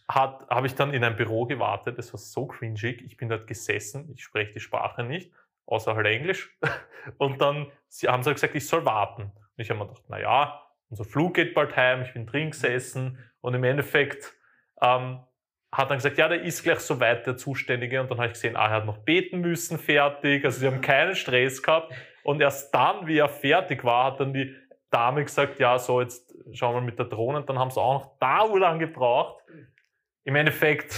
habe 0.08 0.66
ich 0.66 0.76
dann 0.76 0.94
in 0.94 1.04
ein 1.04 1.18
Büro 1.18 1.46
gewartet. 1.46 1.98
Das 1.98 2.14
war 2.14 2.20
so 2.20 2.46
cringig. 2.48 3.02
Ich 3.02 3.18
bin 3.18 3.28
dort 3.28 3.48
gesessen. 3.48 4.10
Ich 4.14 4.24
spreche 4.24 4.54
die 4.54 4.60
Sprache 4.62 5.04
nicht, 5.04 5.34
außer 5.66 5.94
halt 5.94 6.08
Englisch. 6.08 6.58
Und 7.18 7.42
dann 7.42 7.70
haben 8.08 8.24
sie 8.24 8.32
gesagt, 8.32 8.56
ich 8.56 8.66
soll 8.66 8.86
warten. 8.86 9.34
Und 9.62 9.66
ich 9.66 9.70
habe 9.70 9.80
mir 9.80 9.88
gedacht, 9.90 10.10
naja, 10.10 10.60
unser 10.90 11.06
Flug 11.06 11.36
geht 11.36 11.54
bald 11.54 11.76
heim. 11.76 12.02
Ich 12.02 12.14
bin 12.14 12.26
drin 12.26 12.50
gesessen. 12.50 13.20
Und 13.42 13.54
im 13.54 13.64
Endeffekt 13.64 14.34
ähm, 14.82 15.20
hat 15.72 15.92
dann 15.92 16.00
gesagt, 16.00 16.18
ja, 16.18 16.28
der 16.28 16.42
ist 16.42 16.64
gleich 16.64 16.80
soweit, 16.80 17.28
der 17.28 17.38
Zuständige. 17.38 18.02
Und 18.02 18.10
dann 18.10 18.18
habe 18.18 18.30
ich 18.30 18.34
gesehen, 18.34 18.56
ah, 18.56 18.66
er 18.66 18.72
hat 18.78 18.88
noch 18.88 18.98
beten 18.98 19.40
müssen, 19.40 19.78
fertig. 19.78 20.44
Also 20.44 20.62
sie 20.62 20.66
haben 20.66 20.82
keinen 20.82 21.16
Stress 21.16 21.62
gehabt. 21.62 21.94
Und 22.24 22.42
erst 22.42 22.74
dann, 22.74 23.06
wie 23.06 23.20
er 23.20 23.30
fertig 23.30 23.84
war, 23.84 24.06
hat 24.06 24.20
dann 24.20 24.34
die 24.34 24.52
Dame 24.90 25.24
gesagt, 25.24 25.60
ja, 25.60 25.78
so, 25.78 26.02
jetzt 26.02 26.36
schauen 26.54 26.74
wir 26.74 26.82
mit 26.82 26.98
der 26.98 27.06
Drohne. 27.06 27.38
Und 27.38 27.48
dann 27.48 27.60
haben 27.60 27.70
sie 27.70 27.80
auch 27.80 27.94
noch 28.02 28.18
da 28.18 28.44
lang 28.46 28.80
gebraucht. 28.80 29.44
Im 30.24 30.36
Endeffekt. 30.36 30.96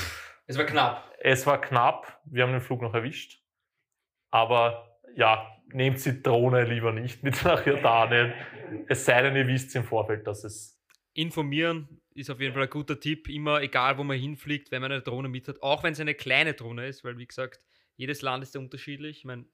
Es 0.47 0.57
war 0.57 0.63
knapp. 0.63 1.03
Es 1.19 1.45
war 1.45 1.59
knapp. 1.59 2.17
Wir 2.23 2.43
haben 2.43 2.53
den 2.53 2.61
Flug 2.61 2.81
noch 2.81 2.93
erwischt. 2.93 3.43
Aber 4.31 4.99
ja, 5.17 5.52
nehmt 5.67 6.03
die 6.05 6.21
Drohne 6.21 6.65
lieber 6.65 6.91
nicht 6.91 7.23
mit 7.23 7.43
nach 7.43 7.65
Jordanien. 7.65 8.33
es 8.87 9.05
sei 9.05 9.21
denn, 9.21 9.35
ihr 9.35 9.47
wisst 9.47 9.75
im 9.75 9.83
Vorfeld, 9.83 10.27
dass 10.27 10.43
es. 10.43 10.79
Informieren 11.13 12.01
ist 12.15 12.29
auf 12.29 12.39
jeden 12.39 12.53
Fall 12.53 12.63
ein 12.63 12.69
guter 12.69 12.99
Tipp. 12.99 13.29
Immer, 13.29 13.61
egal 13.61 13.97
wo 13.97 14.03
man 14.03 14.17
hinfliegt, 14.17 14.71
wenn 14.71 14.81
man 14.81 14.91
eine 14.91 15.01
Drohne 15.01 15.29
mit 15.29 15.47
hat. 15.47 15.61
Auch 15.61 15.83
wenn 15.83 15.93
es 15.93 15.99
eine 15.99 16.15
kleine 16.15 16.53
Drohne 16.53 16.87
ist, 16.87 17.03
weil 17.03 17.17
wie 17.17 17.27
gesagt, 17.27 17.65
jedes 17.95 18.21
Land 18.21 18.43
ist 18.43 18.55
ja 18.55 18.61
unterschiedlich. 18.61 19.19
Ich 19.19 19.25
meine, 19.25 19.45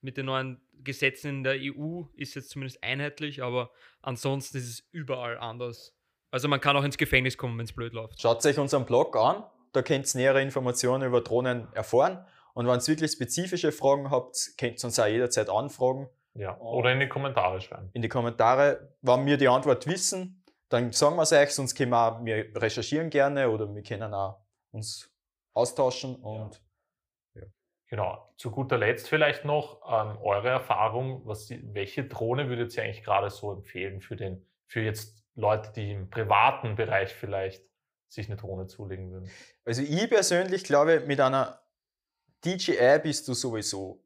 mit 0.00 0.16
den 0.16 0.26
neuen 0.26 0.60
Gesetzen 0.82 1.28
in 1.28 1.44
der 1.44 1.56
EU 1.58 2.02
ist 2.14 2.34
jetzt 2.34 2.50
zumindest 2.50 2.82
einheitlich, 2.82 3.42
aber 3.42 3.70
ansonsten 4.02 4.58
ist 4.58 4.68
es 4.68 4.88
überall 4.92 5.38
anders. 5.38 5.96
Also 6.30 6.48
man 6.48 6.60
kann 6.60 6.76
auch 6.76 6.84
ins 6.84 6.98
Gefängnis 6.98 7.38
kommen, 7.38 7.56
wenn 7.58 7.64
es 7.64 7.72
blöd 7.72 7.92
läuft. 7.92 8.20
Schaut 8.20 8.44
euch 8.44 8.58
unseren 8.58 8.84
Blog 8.84 9.16
an, 9.16 9.44
da 9.72 9.82
könnt 9.82 10.12
ihr 10.14 10.18
nähere 10.18 10.42
Informationen 10.42 11.06
über 11.06 11.20
Drohnen 11.20 11.68
erfahren. 11.72 12.24
Und 12.54 12.66
wenn 12.66 12.78
ihr 12.78 12.86
wirklich 12.86 13.12
spezifische 13.12 13.72
Fragen 13.72 14.10
habt, 14.10 14.52
könnt 14.58 14.82
ihr 14.82 14.84
uns 14.84 14.98
auch 14.98 15.06
jederzeit 15.06 15.50
anfragen. 15.50 16.08
Ja, 16.34 16.58
oder 16.58 16.92
in 16.92 17.00
die 17.00 17.08
Kommentare 17.08 17.60
schreiben. 17.60 17.90
In 17.92 18.02
die 18.02 18.08
Kommentare, 18.08 18.96
wenn 19.02 19.26
wir 19.26 19.36
die 19.36 19.48
Antwort 19.48 19.86
wissen, 19.86 20.42
dann 20.68 20.92
sagen 20.92 21.16
wir 21.16 21.22
es 21.22 21.32
euch, 21.32 21.50
sonst 21.50 21.74
können 21.74 21.90
wir, 21.90 21.98
auch, 21.98 22.24
wir 22.24 22.46
recherchieren 22.56 23.10
gerne 23.10 23.50
oder 23.50 23.72
wir 23.72 23.82
können 23.82 24.12
auch 24.14 24.40
uns 24.72 25.10
austauschen 25.52 26.16
und 26.16 26.60
Genau. 27.94 28.28
Zu 28.38 28.50
guter 28.50 28.76
Letzt 28.76 29.08
vielleicht 29.08 29.44
noch 29.44 29.80
ähm, 29.88 30.18
eure 30.20 30.48
Erfahrung. 30.48 31.22
Was, 31.26 31.48
welche 31.50 32.04
Drohne 32.04 32.48
würdet 32.48 32.76
ihr 32.76 32.82
eigentlich 32.82 33.04
gerade 33.04 33.30
so 33.30 33.52
empfehlen 33.52 34.00
für, 34.00 34.16
den, 34.16 34.44
für 34.66 34.80
jetzt 34.80 35.24
Leute, 35.36 35.70
die 35.72 35.92
im 35.92 36.10
privaten 36.10 36.74
Bereich 36.74 37.14
vielleicht 37.14 37.64
sich 38.08 38.26
eine 38.26 38.36
Drohne 38.36 38.66
zulegen 38.66 39.12
würden? 39.12 39.30
Also 39.64 39.82
ich 39.82 40.10
persönlich 40.10 40.64
glaube, 40.64 41.04
mit 41.06 41.20
einer 41.20 41.60
DJI 42.44 43.00
bist 43.02 43.26
du 43.28 43.34
sowieso 43.34 44.02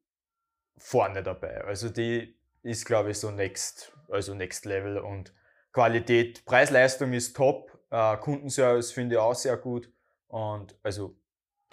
vorne 0.76 1.22
dabei. 1.22 1.64
Also 1.64 1.88
die 1.88 2.36
ist, 2.62 2.84
glaube 2.84 3.10
ich, 3.10 3.18
so 3.18 3.30
next, 3.30 3.92
also 4.10 4.34
next 4.34 4.64
level 4.64 4.98
und 4.98 5.32
Qualität, 5.72 6.44
Preis-Leistung 6.44 7.12
ist 7.12 7.36
top, 7.36 7.78
äh, 7.90 8.16
Kundenservice 8.16 8.92
finde 8.92 9.16
ich 9.16 9.20
auch 9.20 9.34
sehr 9.34 9.56
gut 9.56 9.90
und 10.28 10.74
also 10.82 11.16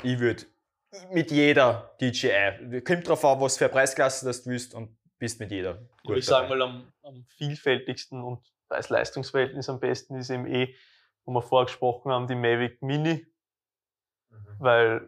ich 0.03 0.19
würde 0.19 0.43
mit 1.11 1.31
jeder 1.31 1.95
DJI. 2.01 2.81
Kommt 2.81 3.07
drauf 3.07 3.25
an, 3.25 3.39
was 3.41 3.57
für 3.57 3.69
Preisklasse 3.69 4.25
das 4.25 4.43
du 4.43 4.51
willst 4.51 4.73
und 4.73 4.97
bist 5.17 5.39
mit 5.39 5.51
jeder. 5.51 5.81
Gut 6.03 6.17
ich 6.17 6.25
sage 6.25 6.49
mal, 6.49 6.61
am, 6.61 6.91
am, 7.03 7.25
vielfältigsten 7.37 8.21
und 8.21 8.45
Preis-Leistungs-Verhältnis 8.69 9.69
am 9.69 9.79
besten 9.79 10.15
ist 10.15 10.29
eben 10.29 10.47
eh, 10.47 10.75
wo 11.25 11.31
wir 11.31 11.41
vorgesprochen 11.41 12.11
haben, 12.11 12.27
die 12.27 12.35
Mavic 12.35 12.81
Mini. 12.81 13.25
Weil 14.59 15.01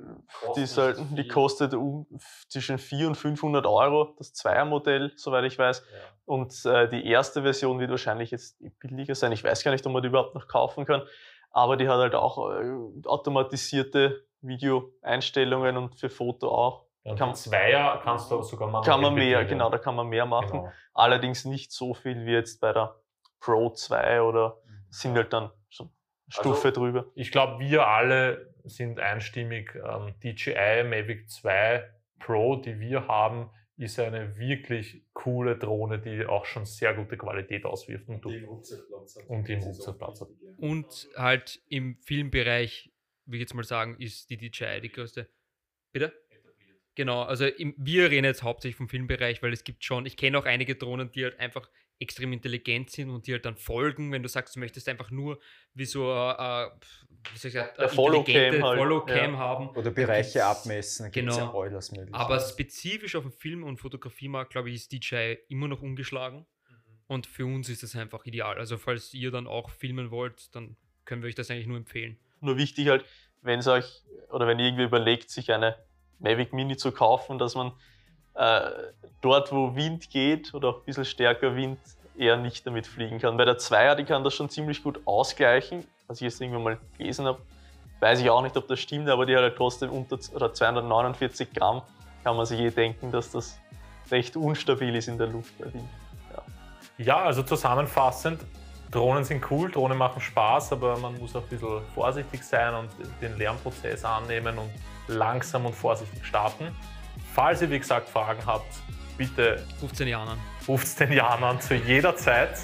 die, 0.55 0.65
sollten, 0.65 1.15
die 1.15 1.27
kostet 1.27 1.73
um, 1.73 2.05
zwischen 2.49 2.77
400 2.77 3.09
und 3.09 3.15
500 3.15 3.65
Euro, 3.65 4.15
das 4.17 4.33
Zweiermodell, 4.33 5.13
soweit 5.15 5.45
ich 5.45 5.57
weiß. 5.57 5.79
Ja. 5.79 5.97
Und 6.25 6.65
äh, 6.65 6.89
die 6.89 7.07
erste 7.07 7.41
Version 7.41 7.79
wird 7.79 7.91
wahrscheinlich 7.91 8.31
jetzt 8.31 8.57
billiger 8.79 9.15
sein. 9.15 9.31
Ich 9.31 9.43
weiß 9.43 9.63
gar 9.63 9.71
nicht, 9.71 9.85
ob 9.85 9.93
man 9.93 10.01
die 10.01 10.09
überhaupt 10.09 10.35
noch 10.35 10.47
kaufen 10.47 10.85
kann. 10.85 11.03
Aber 11.51 11.77
die 11.77 11.87
hat 11.87 11.97
halt 11.97 12.15
auch 12.15 12.51
äh, 12.51 13.07
automatisierte 13.07 14.25
Videoeinstellungen 14.41 15.77
und 15.77 15.95
für 15.95 16.09
Foto 16.09 16.49
auch. 16.49 16.85
Ja, 17.03 17.15
kann, 17.15 17.33
Zweier 17.35 18.01
kannst 18.03 18.29
du 18.29 18.41
sogar 18.41 18.67
machen. 18.67 18.85
Kann 18.85 19.01
man 19.01 19.13
mehr, 19.13 19.45
genau, 19.45 19.69
da 19.69 19.77
kann 19.77 19.95
man 19.95 20.07
mehr 20.07 20.25
machen. 20.25 20.59
Genau. 20.63 20.71
Allerdings 20.93 21.45
nicht 21.45 21.71
so 21.71 21.93
viel 21.93 22.25
wie 22.25 22.33
jetzt 22.33 22.59
bei 22.59 22.73
der 22.73 22.95
Pro 23.39 23.69
2 23.69 24.21
oder 24.21 24.57
mhm. 24.65 24.85
sind 24.89 25.15
halt 25.15 25.31
dann 25.31 25.51
schon 25.69 25.89
Stufe 26.27 26.67
also, 26.67 26.81
drüber. 26.81 27.05
Ich 27.15 27.31
glaube, 27.31 27.59
wir 27.59 27.87
alle 27.87 28.53
sind 28.69 28.99
einstimmig. 28.99 29.75
Ähm, 29.75 30.13
DJI 30.23 30.84
Mavic 30.84 31.30
2 31.30 31.89
Pro, 32.19 32.56
die 32.56 32.80
wir 32.80 33.08
haben, 33.08 33.49
ist 33.77 33.99
eine 33.99 34.38
wirklich 34.38 35.03
coole 35.13 35.58
Drohne, 35.58 35.99
die 35.99 36.25
auch 36.25 36.45
schon 36.45 36.65
sehr 36.65 36.93
gute 36.95 37.15
Qualität 37.17 37.65
auswirft. 37.65 38.10
Und, 38.10 38.25
die 38.25 38.43
Und 39.27 39.47
die 39.47 39.53
im 39.53 39.60
Rucksackplatz 39.62 40.21
hat. 40.21 40.30
Und 40.58 41.08
halt 41.15 41.62
im 41.69 41.97
Filmbereich, 42.01 42.91
wie 43.25 43.38
ich 43.38 43.41
jetzt 43.41 43.53
mal 43.53 43.63
sagen, 43.63 43.95
ist 43.99 44.30
die 44.30 44.38
DJI 44.38 44.82
die 44.82 44.91
größte. 44.91 45.30
Bitte? 45.91 46.13
Genau, 46.95 47.21
also 47.21 47.45
im, 47.45 47.75
wir 47.77 48.10
reden 48.10 48.25
jetzt 48.25 48.41
hauptsächlich 48.41 48.75
vom 48.75 48.89
Filmbereich, 48.89 49.43
weil 49.43 49.53
es 49.53 49.63
gibt 49.63 49.84
schon, 49.84 50.08
ich 50.08 50.17
kenne 50.17 50.39
auch 50.39 50.45
einige 50.45 50.75
Drohnen, 50.75 51.12
die 51.12 51.25
halt 51.25 51.39
einfach 51.39 51.69
extrem 51.99 52.33
intelligent 52.33 52.89
sind 52.91 53.10
und 53.10 53.27
die 53.27 53.33
halt 53.33 53.45
dann 53.45 53.55
folgen, 53.55 54.12
wenn 54.12 54.23
du 54.23 54.29
sagst, 54.29 54.55
du 54.55 54.60
möchtest 54.60 54.88
einfach 54.88 55.10
nur 55.10 55.39
wie 55.73 55.86
so 55.86 56.12
äh, 56.12 56.69
wie 57.33 57.38
soll 57.38 57.49
ich 57.49 57.53
sagen, 57.53 57.69
eine 57.77 57.89
Follow-Cam 57.89 58.63
halt. 58.63 58.77
Follow 58.77 59.07
ja. 59.07 59.31
haben. 59.38 59.69
Oder 59.69 59.91
Bereiche 59.91 60.45
abmessen, 60.45 61.12
genau. 61.12 61.38
ja 61.38 61.53
alles 61.53 61.91
mögliche. 61.91 62.13
Aber 62.13 62.39
spezifisch 62.39 63.15
auf 63.15 63.23
dem 63.23 63.31
Film- 63.31 63.63
und 63.63 63.77
Fotografiemarkt, 63.77 64.51
glaube 64.51 64.69
ich, 64.69 64.75
ist 64.75 64.91
DJI 64.91 65.39
immer 65.49 65.67
noch 65.67 65.81
ungeschlagen. 65.81 66.39
Mhm. 66.39 66.75
Und 67.07 67.27
für 67.27 67.45
uns 67.45 67.69
ist 67.69 67.83
das 67.83 67.95
einfach 67.95 68.25
ideal. 68.25 68.57
Also 68.57 68.77
falls 68.77 69.13
ihr 69.13 69.31
dann 69.31 69.47
auch 69.47 69.69
filmen 69.69 70.12
wollt, 70.12 70.55
dann 70.55 70.77
können 71.05 71.21
wir 71.21 71.27
euch 71.27 71.36
das 71.36 71.49
eigentlich 71.49 71.67
nur 71.67 71.77
empfehlen. 71.77 72.17
Nur 72.41 72.57
wichtig 72.57 72.88
halt, 72.88 73.05
wenn 73.41 73.60
es 73.60 73.67
euch 73.67 74.03
oder 74.29 74.47
wenn 74.47 74.60
ihr 74.60 74.65
irgendwie 74.65 74.83
überlegt, 74.83 75.29
sich 75.29 75.51
eine 75.51 75.77
Mavic 76.19 76.53
Mini 76.53 76.77
zu 76.77 76.91
kaufen, 76.91 77.38
dass 77.39 77.55
man 77.55 77.71
äh, 78.38 78.71
dort, 79.21 79.52
wo 79.52 79.76
Wind 79.76 80.10
geht 80.10 80.54
oder 80.54 80.69
auch 80.69 80.78
ein 80.78 80.86
bisschen 80.86 81.06
stärker 81.06 81.56
Wind, 81.56 81.80
eher 82.17 82.38
nicht 82.38 82.65
damit 82.65 82.88
fliegen 82.88 83.19
kann. 83.19 83.38
Bei 83.38 83.45
der 83.45 83.58
Zweier, 83.58 83.95
die 83.95 84.04
kann 84.04 84.23
das 84.23 84.34
schon 84.34 84.50
ziemlich 84.50 84.84
gut 84.84 85.00
ausgleichen, 85.06 85.86
was 86.08 86.17
ich 86.17 86.26
jetzt 86.26 86.41
irgendwann 86.41 86.63
mal 86.63 86.78
gelesen 86.97 87.26
habe. 87.26 87.39
Weiß 88.00 88.19
ich 88.19 88.30
auch 88.30 88.41
nicht, 88.41 88.56
ob 88.58 88.67
das 88.67 88.80
stimmt, 88.80 89.10
aber 89.10 89.26
die 89.26 89.36
hat 89.36 89.41
halt 89.41 89.56
trotzdem 89.56 89.89
unter 89.91 90.17
oder 90.36 90.54
249 90.54 91.54
Gramm. 91.54 91.82
Kann 92.23 92.36
man 92.36 92.45
sich 92.45 92.60
eh 92.60 92.69
denken, 92.69 93.12
dass 93.12 93.32
das 93.32 93.60
recht 94.12 94.36
unstabil 94.36 94.95
ist 94.95 95.08
in 95.08 95.17
der 95.17 95.28
Luft 95.28 95.58
bei. 95.58 95.65
Ja. 95.67 96.43
ja, 96.97 97.17
also 97.17 97.43
zusammenfassend, 97.43 98.41
Drohnen 98.91 99.23
sind 99.23 99.43
cool, 99.52 99.69
Drohnen 99.69 99.97
machen 99.97 100.21
Spaß, 100.21 100.73
aber 100.73 100.97
man 100.97 101.17
muss 101.19 101.36
auch 101.36 101.41
ein 101.41 101.50
bisschen 101.50 101.82
vorsichtig 101.93 102.43
sein 102.43 102.73
und 102.73 102.89
den 103.21 103.38
Lernprozess 103.38 104.06
annehmen 104.06 104.58
und 104.58 104.69
langsam 105.08 105.65
und 105.65 105.76
vorsichtig 105.76 106.26
starten. 106.26 106.76
Falls 107.38 107.62
ihr, 107.62 107.69
wie 107.69 107.78
gesagt, 107.78 108.10
Fragen 108.10 108.43
habt, 108.47 108.65
bitte 109.15 109.63
15 109.80 110.08
Jahren. 110.08 110.39
Ruft 110.67 111.00
den 111.00 111.12
Jan 111.12 111.43
an 111.43 111.62
zu 111.62 111.76
jeder 111.76 112.17
Zeit. 112.17 112.58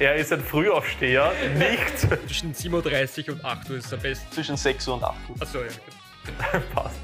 Er 0.00 0.16
ist 0.16 0.32
ein 0.32 0.40
Frühaufsteher, 0.40 1.30
nicht. 1.54 1.98
Zwischen 2.26 2.52
7.30 2.52 3.28
Uhr 3.28 3.34
und 3.36 3.44
8 3.44 3.70
Uhr 3.70 3.76
ist 3.76 3.92
er 3.92 3.98
best. 3.98 4.34
Zwischen 4.34 4.56
6 4.56 4.88
Uhr 4.88 4.94
und 4.94 5.04
8 5.04 5.14
Uhr. 5.28 5.36
Achso, 5.38 5.58
ja. 5.60 6.58
Passt. 6.74 6.98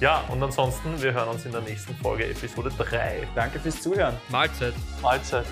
Ja, 0.00 0.22
und 0.28 0.40
ansonsten, 0.40 1.02
wir 1.02 1.12
hören 1.12 1.30
uns 1.30 1.44
in 1.44 1.50
der 1.50 1.62
nächsten 1.62 1.92
Folge, 1.96 2.26
Episode 2.26 2.70
3. 2.78 3.26
Danke 3.34 3.58
fürs 3.58 3.82
Zuhören. 3.82 4.16
Mahlzeit. 4.28 4.74
Mahlzeit. 5.02 5.46